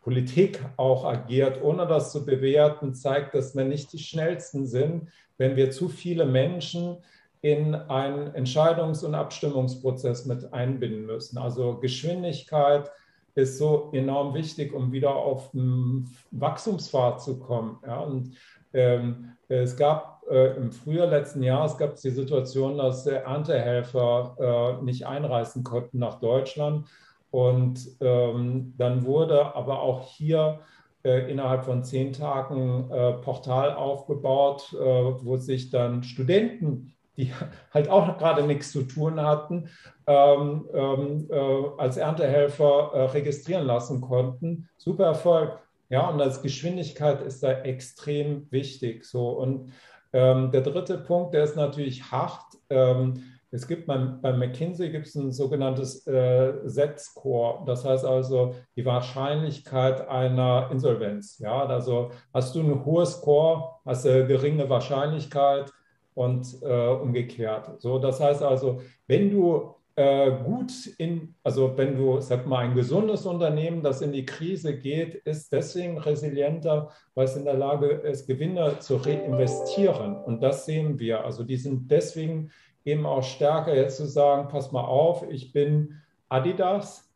Politik 0.00 0.64
auch 0.76 1.04
agiert, 1.04 1.62
ohne 1.62 1.86
das 1.86 2.12
zu 2.12 2.24
bewerten, 2.24 2.94
zeigt, 2.94 3.34
dass 3.34 3.54
wir 3.54 3.64
nicht 3.64 3.92
die 3.92 3.98
schnellsten 3.98 4.66
sind, 4.66 5.08
wenn 5.36 5.56
wir 5.56 5.70
zu 5.70 5.88
viele 5.88 6.24
Menschen 6.24 6.98
in 7.42 7.74
einen 7.74 8.32
Entscheidungs- 8.32 9.04
und 9.04 9.14
Abstimmungsprozess 9.14 10.26
mit 10.26 10.52
einbinden 10.52 11.06
müssen. 11.06 11.38
Also 11.38 11.78
Geschwindigkeit 11.78 12.90
ist 13.34 13.58
so 13.58 13.90
enorm 13.92 14.34
wichtig, 14.34 14.74
um 14.74 14.92
wieder 14.92 15.14
auf 15.14 15.50
den 15.52 16.08
Wachstumspfad 16.30 17.22
zu 17.22 17.38
kommen. 17.38 17.78
Ja, 17.86 18.00
und 18.00 18.36
ähm, 18.72 19.32
es 19.48 19.76
gab 19.76 20.22
äh, 20.30 20.56
im 20.56 20.70
Frühjahr 20.70 21.06
letzten 21.06 21.42
Jahres 21.42 21.76
gab 21.76 21.94
es 21.94 22.02
die 22.02 22.10
Situation, 22.10 22.78
dass 22.78 23.06
Erntehelfer 23.06 24.78
äh, 24.80 24.84
nicht 24.84 25.06
einreisen 25.06 25.64
konnten 25.64 25.98
nach 25.98 26.20
Deutschland. 26.20 26.86
Und 27.30 27.96
ähm, 28.00 28.74
dann 28.76 29.04
wurde 29.04 29.54
aber 29.54 29.80
auch 29.82 30.08
hier 30.08 30.60
äh, 31.04 31.30
innerhalb 31.30 31.64
von 31.64 31.84
zehn 31.84 32.12
Tagen 32.12 32.90
äh, 32.90 33.12
Portal 33.14 33.74
aufgebaut, 33.74 34.72
äh, 34.72 34.76
wo 34.76 35.36
sich 35.36 35.70
dann 35.70 36.02
Studenten, 36.02 36.92
die 37.16 37.32
halt 37.72 37.88
auch 37.88 38.18
gerade 38.18 38.42
nichts 38.46 38.72
zu 38.72 38.82
tun 38.82 39.20
hatten, 39.20 39.68
ähm, 40.06 40.68
ähm, 40.74 41.28
äh, 41.30 41.68
als 41.78 41.96
Erntehelfer 41.96 42.90
äh, 42.92 43.02
registrieren 43.06 43.66
lassen 43.66 44.00
konnten. 44.00 44.68
Super 44.76 45.06
Erfolg. 45.06 45.58
Ja, 45.88 46.08
und 46.08 46.20
als 46.20 46.42
Geschwindigkeit 46.42 47.20
ist 47.22 47.42
da 47.42 47.50
extrem 47.50 48.46
wichtig. 48.50 49.04
So. 49.04 49.30
Und 49.30 49.72
ähm, 50.12 50.50
der 50.52 50.60
dritte 50.60 50.98
Punkt, 50.98 51.34
der 51.34 51.44
ist 51.44 51.56
natürlich 51.56 52.10
hart. 52.10 52.44
Ähm, 52.68 53.24
es 53.52 53.66
gibt 53.66 53.86
beim, 53.86 54.20
bei 54.20 54.32
McKinsey 54.32 54.90
gibt 54.90 55.08
es 55.08 55.14
ein 55.16 55.32
sogenanntes 55.32 56.06
äh, 56.06 56.66
Z-Score. 56.66 57.64
Das 57.66 57.84
heißt 57.84 58.04
also 58.04 58.54
die 58.76 58.84
Wahrscheinlichkeit 58.84 60.08
einer 60.08 60.68
Insolvenz. 60.70 61.38
Ja, 61.38 61.66
also 61.66 62.10
hast 62.32 62.54
du 62.54 62.60
ein 62.60 62.84
hohes 62.84 63.14
Score, 63.14 63.80
hast 63.84 64.04
du 64.04 64.26
geringe 64.26 64.68
Wahrscheinlichkeit 64.70 65.72
und 66.14 66.46
äh, 66.62 66.88
umgekehrt. 66.88 67.80
So, 67.80 67.98
das 67.98 68.20
heißt 68.20 68.42
also, 68.42 68.80
wenn 69.06 69.30
du 69.30 69.74
äh, 69.96 70.30
gut 70.44 70.72
in, 70.98 71.34
also 71.42 71.76
wenn 71.76 71.96
du, 71.96 72.20
sag 72.20 72.46
mal, 72.46 72.60
ein 72.60 72.74
gesundes 72.74 73.26
Unternehmen, 73.26 73.82
das 73.82 74.00
in 74.00 74.12
die 74.12 74.24
Krise 74.24 74.78
geht, 74.78 75.16
ist 75.26 75.52
deswegen 75.52 75.98
resilienter, 75.98 76.90
weil 77.14 77.24
es 77.24 77.36
in 77.36 77.44
der 77.44 77.54
Lage 77.54 77.86
ist, 77.86 78.26
Gewinne 78.26 78.78
zu 78.78 78.96
reinvestieren. 78.96 80.16
Und 80.16 80.42
das 80.42 80.66
sehen 80.66 80.98
wir. 80.98 81.24
Also 81.24 81.42
die 81.42 81.56
sind 81.56 81.90
deswegen 81.90 82.50
eben 82.84 83.06
auch 83.06 83.22
stärker 83.22 83.74
jetzt 83.74 83.96
zu 83.96 84.06
sagen, 84.06 84.48
pass 84.48 84.72
mal 84.72 84.84
auf, 84.84 85.24
ich 85.30 85.52
bin 85.52 86.00
Adidas 86.28 87.10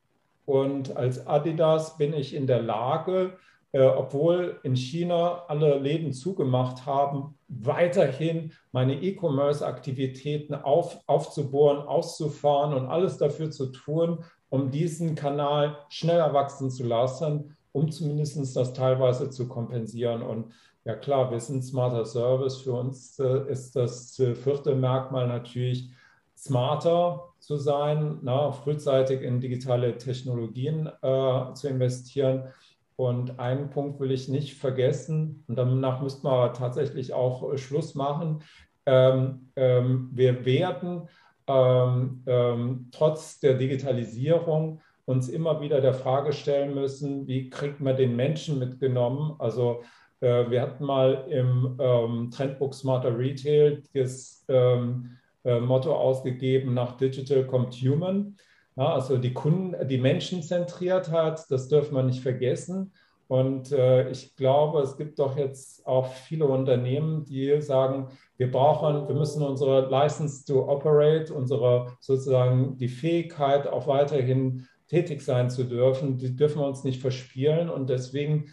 und 0.44 0.96
als 0.96 1.26
Adidas 1.26 1.96
bin 1.96 2.12
ich 2.12 2.34
in 2.34 2.46
der 2.46 2.62
Lage, 2.62 3.36
äh, 3.72 3.82
obwohl 3.82 4.60
in 4.62 4.76
China 4.76 5.44
alle 5.48 5.78
Läden 5.78 6.12
zugemacht 6.12 6.86
haben, 6.86 7.36
weiterhin 7.48 8.52
meine 8.72 9.02
E-Commerce-Aktivitäten 9.02 10.54
auf, 10.54 11.00
aufzubohren, 11.06 11.78
auszufahren 11.78 12.74
und 12.74 12.86
alles 12.86 13.18
dafür 13.18 13.50
zu 13.50 13.66
tun, 13.66 14.24
um 14.48 14.70
diesen 14.70 15.14
Kanal 15.16 15.78
schneller 15.88 16.32
wachsen 16.34 16.70
zu 16.70 16.84
lassen, 16.84 17.56
um 17.72 17.90
zumindest 17.90 18.56
das 18.56 18.72
teilweise 18.74 19.30
zu 19.30 19.48
kompensieren. 19.48 20.22
Und 20.22 20.52
ja 20.84 20.94
klar, 20.94 21.30
wir 21.30 21.40
sind 21.40 21.62
smarter 21.62 22.04
Service. 22.04 22.58
Für 22.58 22.72
uns 22.72 23.18
äh, 23.18 23.50
ist 23.50 23.74
das 23.76 24.14
vierte 24.16 24.74
Merkmal 24.74 25.26
natürlich 25.26 25.90
smarter 26.36 27.32
zu 27.38 27.56
sein, 27.56 28.18
na, 28.22 28.52
frühzeitig 28.52 29.22
in 29.22 29.40
digitale 29.40 29.96
Technologien 29.96 30.88
äh, 31.02 31.54
zu 31.54 31.68
investieren. 31.68 32.48
Und 32.96 33.40
einen 33.40 33.70
Punkt 33.70 33.98
will 33.98 34.12
ich 34.12 34.28
nicht 34.28 34.54
vergessen, 34.54 35.44
und 35.48 35.56
danach 35.56 36.00
müssten 36.00 36.26
wir 36.26 36.52
tatsächlich 36.52 37.12
auch 37.12 37.52
äh, 37.52 37.58
Schluss 37.58 37.94
machen. 37.94 38.42
Ähm, 38.86 39.50
ähm, 39.56 40.10
wir 40.12 40.44
werden 40.44 41.08
ähm, 41.46 42.22
ähm 42.26 42.88
trotz 42.92 43.40
der 43.40 43.54
Digitalisierung 43.54 44.80
uns 45.06 45.28
immer 45.28 45.60
wieder 45.60 45.80
der 45.80 45.94
Frage 45.94 46.32
stellen 46.32 46.74
müssen, 46.74 47.26
wie 47.26 47.50
kriegt 47.50 47.80
man 47.80 47.96
den 47.96 48.16
Menschen 48.16 48.58
mitgenommen? 48.58 49.34
Also 49.38 49.82
wir 50.50 50.62
hatten 50.62 50.84
mal 50.84 51.26
im 51.28 51.76
ähm, 51.80 52.30
Trendbook 52.30 52.74
Smarter 52.74 53.16
Retail 53.16 53.82
das 53.92 54.44
ähm, 54.48 55.10
äh, 55.44 55.60
Motto 55.60 55.94
ausgegeben 55.94 56.74
nach 56.74 56.96
Digital 56.96 57.46
Compt 57.46 57.74
Human. 57.74 58.36
Ja, 58.76 58.94
also 58.94 59.18
die 59.18 59.32
Kunden, 59.32 59.86
die 59.88 59.98
Menschenzentriertheit, 59.98 61.40
das 61.48 61.68
dürfen 61.68 61.94
wir 61.94 62.02
nicht 62.02 62.22
vergessen. 62.22 62.92
Und 63.28 63.72
äh, 63.72 64.10
ich 64.10 64.36
glaube, 64.36 64.80
es 64.80 64.96
gibt 64.96 65.18
doch 65.18 65.36
jetzt 65.36 65.86
auch 65.86 66.12
viele 66.12 66.46
Unternehmen, 66.46 67.24
die 67.24 67.60
sagen, 67.62 68.08
wir 68.36 68.50
brauchen, 68.50 69.08
wir 69.08 69.14
müssen 69.14 69.42
unsere 69.42 69.88
License 69.88 70.44
to 70.44 70.68
Operate, 70.68 71.32
unsere 71.32 71.92
sozusagen 72.00 72.76
die 72.76 72.88
Fähigkeit, 72.88 73.66
auch 73.66 73.86
weiterhin 73.86 74.66
tätig 74.88 75.22
sein 75.22 75.50
zu 75.50 75.64
dürfen, 75.64 76.18
die 76.18 76.36
dürfen 76.36 76.60
wir 76.60 76.66
uns 76.66 76.84
nicht 76.84 77.00
verspielen. 77.00 77.70
Und 77.70 77.88
deswegen 77.88 78.48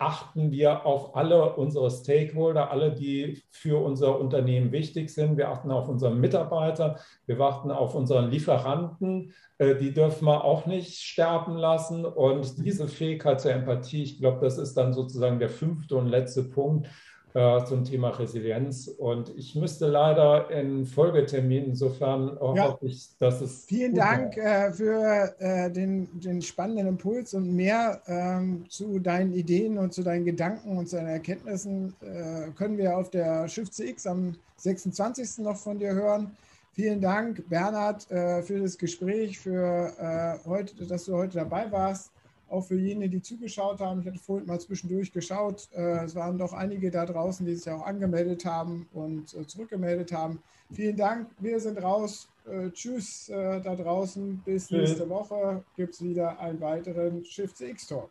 achten 0.00 0.50
wir 0.50 0.86
auf 0.86 1.14
alle 1.14 1.54
unsere 1.56 1.90
Stakeholder, 1.90 2.70
alle, 2.70 2.92
die 2.92 3.42
für 3.50 3.84
unser 3.84 4.18
Unternehmen 4.18 4.72
wichtig 4.72 5.10
sind. 5.10 5.36
Wir 5.36 5.50
achten 5.50 5.70
auf 5.70 5.88
unsere 5.88 6.14
Mitarbeiter, 6.14 6.98
wir 7.26 7.38
achten 7.40 7.70
auf 7.70 7.94
unseren 7.94 8.30
Lieferanten. 8.30 9.34
Äh, 9.58 9.76
die 9.76 9.92
dürfen 9.92 10.24
wir 10.24 10.42
auch 10.42 10.66
nicht 10.66 10.98
sterben 10.98 11.56
lassen. 11.56 12.04
Und 12.04 12.64
diese 12.64 12.88
Fähigkeit 12.88 13.40
zur 13.40 13.52
Empathie, 13.52 14.02
ich 14.02 14.18
glaube, 14.18 14.40
das 14.40 14.56
ist 14.56 14.74
dann 14.74 14.92
sozusagen 14.94 15.38
der 15.38 15.50
fünfte 15.50 15.96
und 15.96 16.06
letzte 16.06 16.44
Punkt, 16.44 16.88
äh, 17.34 17.64
zum 17.64 17.84
Thema 17.84 18.10
Resilienz. 18.10 18.88
Und 18.88 19.32
ich 19.36 19.54
müsste 19.54 19.86
leider 19.86 20.50
in 20.50 20.86
Folgetermin, 20.86 21.66
insofern 21.66 22.38
ja. 22.56 22.68
hoffe 22.68 22.86
ich, 22.86 23.08
dass 23.18 23.40
es. 23.40 23.64
Vielen 23.66 23.94
Dank 23.94 24.36
äh, 24.36 24.72
für 24.72 25.34
äh, 25.38 25.70
den, 25.70 26.08
den 26.20 26.42
spannenden 26.42 26.88
Impuls 26.88 27.34
und 27.34 27.54
mehr 27.54 28.00
ähm, 28.06 28.64
zu 28.68 28.98
deinen 28.98 29.32
Ideen 29.32 29.78
und 29.78 29.92
zu 29.92 30.02
deinen 30.02 30.24
Gedanken 30.24 30.76
und 30.76 30.88
zu 30.88 30.96
deinen 30.96 31.08
Erkenntnissen 31.08 31.94
äh, 32.00 32.50
können 32.56 32.78
wir 32.78 32.96
auf 32.96 33.10
der 33.10 33.48
Schiff 33.48 33.70
CX 33.70 34.06
am 34.06 34.34
26. 34.56 35.38
noch 35.38 35.56
von 35.56 35.78
dir 35.78 35.94
hören. 35.94 36.36
Vielen 36.72 37.00
Dank, 37.00 37.48
Bernhard, 37.48 38.10
äh, 38.10 38.42
für 38.42 38.60
das 38.60 38.78
Gespräch, 38.78 39.38
für 39.38 39.92
äh, 39.98 40.48
heute, 40.48 40.86
dass 40.86 41.04
du 41.04 41.14
heute 41.14 41.38
dabei 41.38 41.70
warst. 41.70 42.12
Auch 42.50 42.62
für 42.62 42.78
jene, 42.78 43.08
die 43.08 43.22
zugeschaut 43.22 43.80
haben. 43.80 44.00
Ich 44.00 44.06
hatte 44.06 44.18
vorhin 44.18 44.46
mal 44.46 44.60
zwischendurch 44.60 45.12
geschaut. 45.12 45.68
Äh, 45.72 46.04
es 46.04 46.14
waren 46.14 46.38
doch 46.38 46.52
einige 46.52 46.90
da 46.90 47.06
draußen, 47.06 47.46
die 47.46 47.54
sich 47.54 47.70
auch 47.72 47.86
angemeldet 47.86 48.44
haben 48.44 48.86
und 48.92 49.34
äh, 49.34 49.46
zurückgemeldet 49.46 50.12
haben. 50.12 50.42
Vielen 50.72 50.96
Dank. 50.96 51.28
Wir 51.38 51.60
sind 51.60 51.82
raus. 51.82 52.28
Äh, 52.46 52.70
tschüss 52.70 53.26
da 53.28 53.60
draußen. 53.60 54.42
Bis 54.44 54.70
nächste 54.70 55.08
Woche 55.08 55.62
gibt 55.76 55.94
es 55.94 56.02
wieder 56.02 56.38
einen 56.40 56.60
weiteren 56.60 57.24
Shift 57.24 57.56
CX 57.56 57.86
Talk. 57.86 58.10